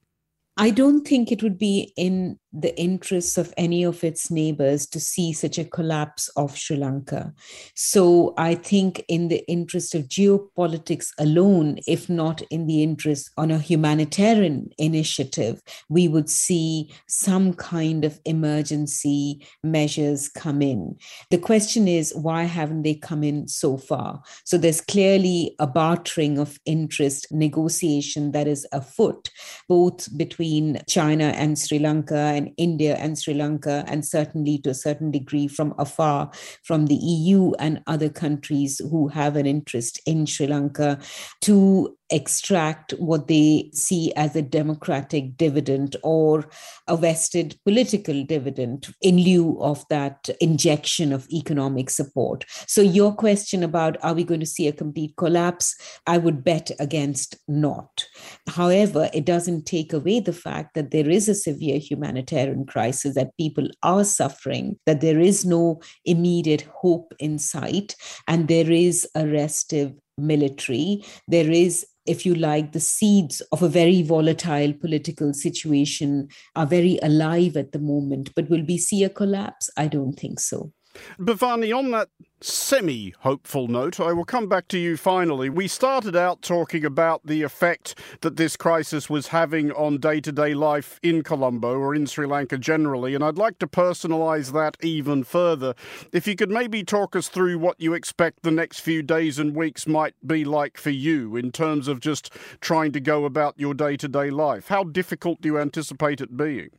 I 0.56 0.70
don't 0.70 1.06
think 1.06 1.30
it 1.30 1.42
would 1.42 1.56
be 1.56 1.92
in 1.96 2.38
the 2.52 2.78
interests 2.78 3.36
of 3.36 3.52
any 3.56 3.82
of 3.82 4.02
its 4.02 4.30
neighbors 4.30 4.86
to 4.86 4.98
see 4.98 5.32
such 5.32 5.58
a 5.58 5.64
collapse 5.64 6.28
of 6.36 6.56
Sri 6.56 6.76
Lanka. 6.76 7.32
So 7.74 8.34
I 8.38 8.54
think, 8.54 9.04
in 9.08 9.28
the 9.28 9.44
interest 9.48 9.94
of 9.94 10.08
geopolitics 10.08 11.10
alone, 11.18 11.78
if 11.86 12.08
not 12.08 12.40
in 12.50 12.66
the 12.66 12.82
interest 12.82 13.30
on 13.36 13.50
a 13.50 13.58
humanitarian 13.58 14.70
initiative, 14.78 15.62
we 15.88 16.08
would 16.08 16.30
see 16.30 16.90
some 17.06 17.52
kind 17.52 18.04
of 18.04 18.18
emergency 18.24 19.46
measures 19.62 20.28
come 20.28 20.62
in. 20.62 20.96
The 21.30 21.38
question 21.38 21.86
is, 21.86 22.14
why 22.14 22.44
haven't 22.44 22.82
they 22.82 22.94
come 22.94 23.22
in 23.22 23.48
so 23.48 23.76
far? 23.76 24.22
So 24.44 24.56
there's 24.56 24.80
clearly 24.80 25.54
a 25.58 25.66
bartering 25.66 26.38
of 26.38 26.58
interest 26.64 27.26
negotiation 27.30 28.32
that 28.32 28.48
is 28.48 28.66
afoot, 28.72 29.30
both 29.68 30.16
between 30.16 30.80
China 30.88 31.26
and 31.36 31.58
Sri 31.58 31.78
Lanka 31.78 32.37
and 32.38 32.52
India 32.56 32.96
and 32.96 33.18
Sri 33.18 33.34
Lanka, 33.34 33.84
and 33.86 34.06
certainly 34.06 34.58
to 34.58 34.70
a 34.70 34.74
certain 34.74 35.10
degree 35.10 35.48
from 35.48 35.74
afar 35.78 36.30
from 36.62 36.86
the 36.86 36.94
EU 36.94 37.52
and 37.58 37.82
other 37.86 38.08
countries 38.08 38.80
who 38.90 39.08
have 39.08 39.36
an 39.36 39.46
interest 39.46 40.00
in 40.06 40.24
Sri 40.24 40.46
Lanka 40.46 40.98
to 41.42 41.97
extract 42.10 42.92
what 42.92 43.28
they 43.28 43.70
see 43.72 44.12
as 44.14 44.34
a 44.34 44.42
democratic 44.42 45.36
dividend 45.36 45.96
or 46.02 46.48
a 46.86 46.96
vested 46.96 47.58
political 47.64 48.24
dividend 48.24 48.88
in 49.02 49.18
lieu 49.18 49.58
of 49.60 49.84
that 49.88 50.28
injection 50.40 51.12
of 51.12 51.28
economic 51.30 51.90
support. 51.90 52.44
So, 52.66 52.80
your 52.80 53.14
question 53.14 53.62
about 53.62 53.96
are 54.02 54.14
we 54.14 54.24
going 54.24 54.40
to 54.40 54.46
see 54.46 54.68
a 54.68 54.72
complete 54.72 55.16
collapse? 55.16 55.76
I 56.06 56.18
would 56.18 56.44
bet 56.44 56.70
against 56.78 57.36
not. 57.46 58.06
However, 58.48 59.10
it 59.12 59.24
doesn't 59.24 59.66
take 59.66 59.92
away 59.92 60.20
the 60.20 60.32
fact 60.32 60.74
that 60.74 60.90
there 60.90 61.08
is 61.08 61.28
a 61.28 61.34
severe 61.34 61.78
humanitarian 61.78 62.66
crisis, 62.66 63.14
that 63.14 63.36
people 63.36 63.68
are 63.82 64.04
suffering, 64.04 64.78
that 64.86 65.00
there 65.00 65.20
is 65.20 65.44
no 65.44 65.80
immediate 66.04 66.62
hope 66.74 67.14
in 67.18 67.38
sight, 67.38 67.94
and 68.26 68.48
there 68.48 68.70
is 68.70 69.06
a 69.14 69.26
restive 69.26 69.92
military. 70.18 71.04
There 71.28 71.50
is 71.50 71.86
if 72.08 72.24
you 72.24 72.34
like, 72.34 72.72
the 72.72 72.80
seeds 72.80 73.40
of 73.52 73.62
a 73.62 73.68
very 73.68 74.02
volatile 74.02 74.72
political 74.72 75.32
situation 75.34 76.28
are 76.56 76.66
very 76.66 76.98
alive 77.02 77.56
at 77.56 77.72
the 77.72 77.78
moment. 77.78 78.30
But 78.34 78.48
will 78.48 78.64
we 78.66 78.78
see 78.78 79.04
a 79.04 79.10
collapse? 79.10 79.70
I 79.76 79.88
don't 79.88 80.14
think 80.14 80.40
so. 80.40 80.72
Bhavani, 81.18 81.76
on 81.76 81.90
that 81.90 82.08
semi 82.40 83.12
hopeful 83.20 83.66
note, 83.66 83.98
I 83.98 84.12
will 84.12 84.24
come 84.24 84.48
back 84.48 84.68
to 84.68 84.78
you 84.78 84.96
finally. 84.96 85.50
We 85.50 85.66
started 85.66 86.14
out 86.14 86.42
talking 86.42 86.84
about 86.84 87.26
the 87.26 87.42
effect 87.42 87.98
that 88.20 88.36
this 88.36 88.56
crisis 88.56 89.10
was 89.10 89.28
having 89.28 89.72
on 89.72 89.98
day 89.98 90.20
to 90.20 90.30
day 90.30 90.54
life 90.54 91.00
in 91.02 91.22
Colombo 91.22 91.74
or 91.76 91.94
in 91.94 92.06
Sri 92.06 92.26
Lanka 92.26 92.58
generally, 92.58 93.14
and 93.14 93.24
I'd 93.24 93.38
like 93.38 93.58
to 93.58 93.66
personalise 93.66 94.52
that 94.52 94.76
even 94.82 95.24
further. 95.24 95.74
If 96.12 96.26
you 96.26 96.36
could 96.36 96.50
maybe 96.50 96.84
talk 96.84 97.16
us 97.16 97.28
through 97.28 97.58
what 97.58 97.80
you 97.80 97.94
expect 97.94 98.42
the 98.42 98.50
next 98.50 98.80
few 98.80 99.02
days 99.02 99.38
and 99.38 99.56
weeks 99.56 99.86
might 99.86 100.14
be 100.26 100.44
like 100.44 100.78
for 100.78 100.90
you 100.90 101.36
in 101.36 101.50
terms 101.50 101.88
of 101.88 102.00
just 102.00 102.32
trying 102.60 102.92
to 102.92 103.00
go 103.00 103.24
about 103.24 103.58
your 103.58 103.74
day 103.74 103.96
to 103.96 104.08
day 104.08 104.30
life. 104.30 104.68
How 104.68 104.84
difficult 104.84 105.40
do 105.40 105.48
you 105.48 105.58
anticipate 105.58 106.20
it 106.20 106.36
being? 106.36 106.70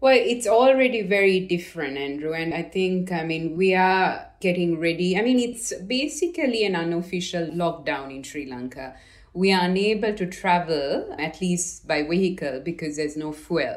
Well, 0.00 0.16
it's 0.18 0.46
already 0.46 1.02
very 1.02 1.40
different, 1.40 1.98
Andrew. 1.98 2.32
And 2.32 2.54
I 2.54 2.62
think, 2.62 3.12
I 3.12 3.22
mean, 3.22 3.54
we 3.54 3.74
are 3.74 4.28
getting 4.40 4.80
ready. 4.80 5.18
I 5.18 5.20
mean, 5.20 5.38
it's 5.38 5.74
basically 5.74 6.64
an 6.64 6.74
unofficial 6.74 7.48
lockdown 7.48 8.10
in 8.14 8.22
Sri 8.22 8.50
Lanka. 8.50 8.94
We 9.34 9.52
are 9.52 9.66
unable 9.66 10.14
to 10.14 10.26
travel, 10.26 11.14
at 11.18 11.42
least 11.42 11.86
by 11.86 12.02
vehicle, 12.02 12.62
because 12.64 12.96
there's 12.96 13.16
no 13.16 13.32
fuel. 13.32 13.76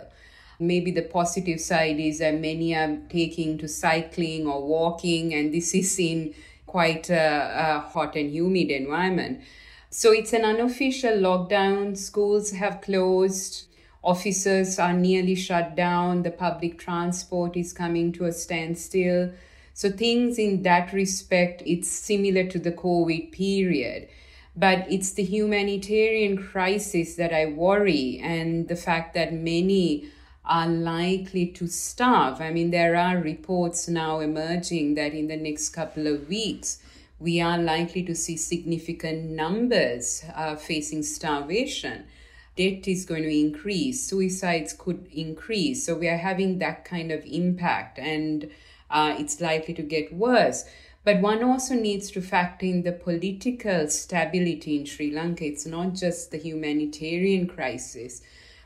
Maybe 0.60 0.92
the 0.92 1.02
positive 1.02 1.60
side 1.60 2.00
is 2.00 2.20
that 2.20 2.40
many 2.40 2.74
are 2.74 3.00
taking 3.10 3.58
to 3.58 3.68
cycling 3.68 4.48
or 4.48 4.66
walking, 4.66 5.34
and 5.34 5.54
this 5.54 5.76
is 5.76 6.00
in 6.00 6.34
quite 6.66 7.10
a, 7.10 7.76
a 7.76 7.80
hot 7.82 8.16
and 8.16 8.32
humid 8.32 8.72
environment. 8.72 9.42
So 9.90 10.12
it's 10.12 10.32
an 10.32 10.46
unofficial 10.46 11.18
lockdown. 11.18 11.98
Schools 11.98 12.52
have 12.52 12.80
closed 12.82 13.68
offices 14.04 14.78
are 14.78 14.94
nearly 14.94 15.34
shut 15.34 15.76
down, 15.76 16.24
the 16.24 16.32
public 16.32 16.78
transport 16.78 17.56
is 17.56 17.72
coming 17.72 18.12
to 18.12 18.26
a 18.26 18.34
standstill. 18.34 19.32
So, 19.74 19.90
things 19.90 20.38
in 20.38 20.64
that 20.64 20.94
respect, 20.94 21.64
it's 21.66 21.90
similar 21.90 22.44
to 22.50 22.60
the 22.60 22.74
COVID 22.74 23.32
period. 23.32 24.10
But 24.56 24.86
it's 24.92 25.14
the 25.14 25.24
humanitarian 25.24 26.38
crisis 26.38 27.16
that 27.16 27.34
I 27.34 27.48
worry, 27.48 28.20
and 28.22 28.68
the 28.68 28.76
fact 28.76 29.16
that 29.16 29.34
many 29.34 30.10
are 30.46 30.68
likely 30.68 31.48
to 31.48 31.68
starve. 31.68 32.42
I 32.42 32.52
mean, 32.52 32.70
there 32.70 32.96
are 32.96 33.18
reports 33.18 33.88
now 33.88 34.20
emerging 34.20 34.96
that 34.96 35.14
in 35.14 35.28
the 35.28 35.38
next 35.38 35.70
couple 35.70 36.06
of 36.06 36.28
weeks, 36.28 36.80
we 37.20 37.40
are 37.40 37.58
likely 37.58 38.04
to 38.04 38.14
see 38.14 38.36
significant 38.36 39.30
numbers 39.30 40.24
uh, 40.36 40.56
facing 40.56 41.02
starvation 41.02 42.04
debt 42.56 42.88
is 42.88 43.06
going 43.06 43.24
to 43.24 43.36
increase, 43.36 44.08
suicides 44.08 44.74
could 44.74 45.08
increase. 45.12 45.86
So 45.86 45.96
we 45.96 46.08
are 46.08 46.18
having 46.18 46.60
that 46.60 46.86
kind 46.86 47.12
of 47.12 47.24
impact, 47.26 47.98
and 48.00 48.50
uh, 48.90 49.16
it's 49.18 49.42
likely 49.42 49.74
to 49.76 49.82
get 49.82 50.14
worse. 50.14 50.66
But 51.04 51.20
one 51.20 51.44
also 51.44 51.74
needs 51.74 52.10
to 52.12 52.22
factor 52.22 52.66
in 52.66 52.84
the 52.84 52.94
political 52.94 53.90
stability 53.90 54.78
in 54.78 54.86
Sri 54.86 55.12
Lanka. 55.12 55.46
It's 55.46 55.66
not 55.66 55.96
just 55.96 56.32
the 56.32 56.38
humanitarian 56.38 57.48
crisis, 57.48 58.22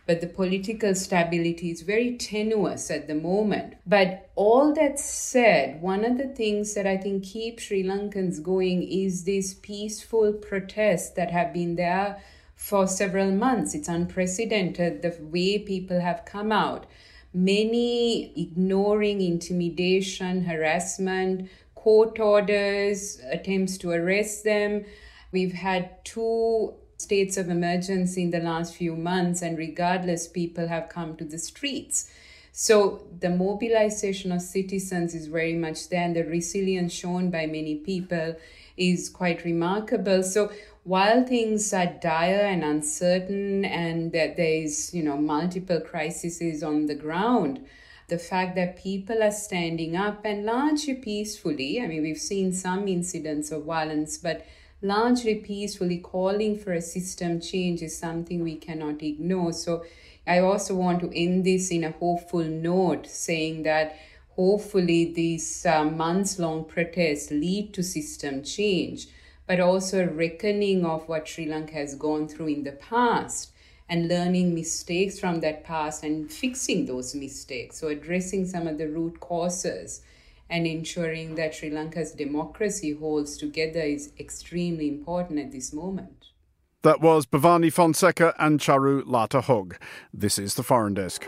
but 0.05 0.21
the 0.21 0.27
political 0.27 0.93
stability 0.93 1.71
is 1.71 1.81
very 1.81 2.15
tenuous 2.15 2.91
at 2.91 3.07
the 3.07 3.15
moment. 3.15 3.75
But 3.87 4.29
all 4.35 4.73
that 4.75 4.99
said, 4.99 5.81
one 5.81 6.05
of 6.05 6.17
the 6.17 6.27
things 6.27 6.75
that 6.75 6.85
I 6.85 6.97
think 6.97 7.23
keep 7.23 7.59
Sri 7.59 7.83
Lankans 7.83 8.43
going 8.43 8.83
is 8.83 9.23
these 9.23 9.55
peaceful 9.55 10.33
protests 10.33 11.09
that 11.11 11.31
have 11.31 11.53
been 11.53 11.75
there 11.75 12.21
for 12.57 12.87
several 12.87 13.31
months. 13.31 13.73
It's 13.73 13.87
unprecedented 13.87 15.01
the 15.03 15.15
way 15.21 15.59
people 15.59 16.01
have 16.01 16.25
come 16.25 16.51
out. 16.51 16.85
Many 17.33 18.33
ignoring 18.35 19.21
intimidation, 19.21 20.43
harassment, 20.43 21.49
court 21.75 22.19
orders, 22.19 23.21
attempts 23.31 23.77
to 23.77 23.91
arrest 23.91 24.43
them. 24.43 24.83
We've 25.31 25.53
had 25.53 26.03
two 26.03 26.73
states 26.97 27.37
of 27.37 27.49
emergency 27.49 28.23
in 28.23 28.31
the 28.31 28.39
last 28.39 28.75
few 28.75 28.95
months, 28.95 29.43
and 29.43 29.55
regardless, 29.55 30.27
people 30.27 30.67
have 30.67 30.89
come 30.89 31.15
to 31.17 31.25
the 31.25 31.37
streets. 31.37 32.11
So 32.51 33.05
the 33.19 33.29
mobilization 33.29 34.31
of 34.31 34.41
citizens 34.41 35.13
is 35.13 35.27
very 35.27 35.53
much 35.53 35.89
there, 35.89 36.01
and 36.01 36.15
the 36.15 36.23
resilience 36.23 36.91
shown 36.91 37.29
by 37.29 37.45
many 37.45 37.75
people 37.75 38.35
is 38.77 39.09
quite 39.09 39.45
remarkable. 39.45 40.23
So 40.23 40.51
while 40.87 41.25
things 41.25 41.73
are 41.73 41.97
dire 42.01 42.45
and 42.49 42.63
uncertain 42.63 43.65
and 43.65 44.13
that 44.13 44.37
there 44.37 44.63
is 44.63 44.93
you 44.93 45.03
know 45.03 45.17
multiple 45.17 45.81
crises 45.81 46.63
on 46.63 46.85
the 46.85 46.95
ground 46.95 47.59
the 48.07 48.17
fact 48.17 48.55
that 48.55 48.77
people 48.77 49.21
are 49.21 49.31
standing 49.31 49.97
up 49.97 50.23
and 50.23 50.45
largely 50.45 50.93
peacefully 50.93 51.81
i 51.81 51.87
mean 51.87 52.01
we've 52.03 52.25
seen 52.31 52.53
some 52.53 52.87
incidents 52.87 53.51
of 53.51 53.65
violence 53.65 54.17
but 54.17 54.45
largely 54.81 55.35
peacefully 55.35 55.97
calling 55.97 56.57
for 56.57 56.71
a 56.71 56.81
system 56.81 57.41
change 57.41 57.81
is 57.81 57.97
something 57.97 58.43
we 58.43 58.55
cannot 58.55 59.01
ignore. 59.01 59.51
So 59.51 59.83
i 60.25 60.39
also 60.39 60.75
want 60.75 61.01
to 61.01 61.11
end 61.13 61.45
this 61.45 61.69
in 61.69 61.83
a 61.83 61.91
hopeful 61.91 62.43
note 62.43 63.07
saying 63.07 63.63
that 63.63 63.97
hopefully 64.35 65.13
these 65.13 65.65
uh, 65.65 65.83
months 65.83 66.39
long 66.39 66.63
protests 66.63 67.31
lead 67.31 67.73
to 67.73 67.83
system 67.83 68.43
change 68.43 69.07
but 69.47 69.59
also 69.59 70.03
a 70.03 70.07
reckoning 70.07 70.85
of 70.85 71.07
what 71.07 71.27
Sri 71.27 71.45
Lanka 71.45 71.73
has 71.73 71.95
gone 71.95 72.27
through 72.27 72.47
in 72.47 72.63
the 72.63 72.73
past 72.73 73.51
and 73.89 74.09
learning 74.09 74.53
mistakes 74.53 75.17
from 75.17 75.39
that 75.39 75.63
past 75.63 76.03
and 76.03 76.31
fixing 76.31 76.85
those 76.85 77.15
mistakes. 77.15 77.79
So, 77.79 77.87
addressing 77.87 78.45
some 78.45 78.67
of 78.67 78.77
the 78.77 78.89
root 78.89 79.19
causes 79.21 80.01
and 80.49 80.67
ensuring 80.67 81.35
that 81.35 81.55
Sri 81.55 81.69
Lanka's 81.69 82.11
democracy 82.11 82.93
holds 82.93 83.37
together 83.37 83.81
is 83.81 84.11
extremely 84.19 84.87
important 84.87 85.39
at 85.39 85.51
this 85.51 85.73
moment. 85.73 86.27
That 86.83 87.01
was 87.01 87.25
Bhavani 87.25 87.71
Fonseca 87.71 88.33
and 88.37 88.59
Charu 88.59 89.03
Lata 89.05 89.41
Hogg. 89.41 89.75
This 90.13 90.37
is 90.37 90.55
the 90.55 90.63
Foreign 90.63 90.93
Desk. 90.93 91.27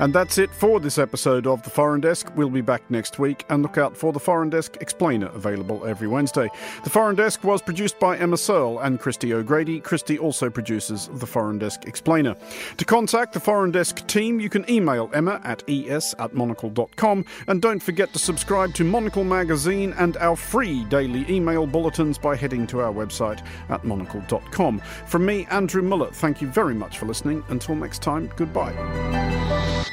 And 0.00 0.12
that's 0.12 0.38
it 0.38 0.50
for 0.50 0.80
this 0.80 0.98
episode 0.98 1.46
of 1.46 1.62
The 1.62 1.70
Foreign 1.70 2.00
Desk. 2.00 2.28
We'll 2.34 2.50
be 2.50 2.60
back 2.60 2.90
next 2.90 3.18
week 3.18 3.44
and 3.48 3.62
look 3.62 3.78
out 3.78 3.96
for 3.96 4.12
The 4.12 4.18
Foreign 4.18 4.50
Desk 4.50 4.76
Explainer, 4.80 5.28
available 5.28 5.86
every 5.86 6.08
Wednesday. 6.08 6.50
The 6.82 6.90
Foreign 6.90 7.14
Desk 7.14 7.44
was 7.44 7.62
produced 7.62 8.00
by 8.00 8.16
Emma 8.16 8.36
Searle 8.36 8.80
and 8.80 8.98
Christy 8.98 9.32
O'Grady. 9.32 9.78
Christy 9.80 10.18
also 10.18 10.50
produces 10.50 11.08
The 11.14 11.26
Foreign 11.26 11.58
Desk 11.58 11.84
Explainer. 11.86 12.34
To 12.76 12.84
contact 12.84 13.32
the 13.34 13.40
Foreign 13.40 13.70
Desk 13.70 14.04
team, 14.08 14.40
you 14.40 14.48
can 14.48 14.68
email 14.68 15.10
Emma 15.14 15.40
at 15.44 15.62
es 15.68 16.14
at 16.18 16.34
monocle.com 16.34 17.24
and 17.46 17.62
don't 17.62 17.82
forget 17.82 18.12
to 18.12 18.18
subscribe 18.18 18.74
to 18.74 18.84
Monocle 18.84 19.24
Magazine 19.24 19.94
and 19.98 20.16
our 20.16 20.34
free 20.34 20.84
daily 20.86 21.24
email 21.28 21.66
bulletins 21.66 22.18
by 22.18 22.34
heading 22.34 22.66
to 22.66 22.80
our 22.80 22.92
website 22.92 23.44
at 23.68 23.84
monocle.com. 23.84 24.80
From 25.06 25.24
me, 25.24 25.46
Andrew 25.50 25.82
Mueller, 25.82 26.10
thank 26.10 26.42
you 26.42 26.48
very 26.48 26.74
much 26.74 26.98
for 26.98 27.06
listening. 27.06 27.44
Until 27.48 27.76
next 27.76 28.02
time, 28.02 28.30
goodbye. 28.36 29.84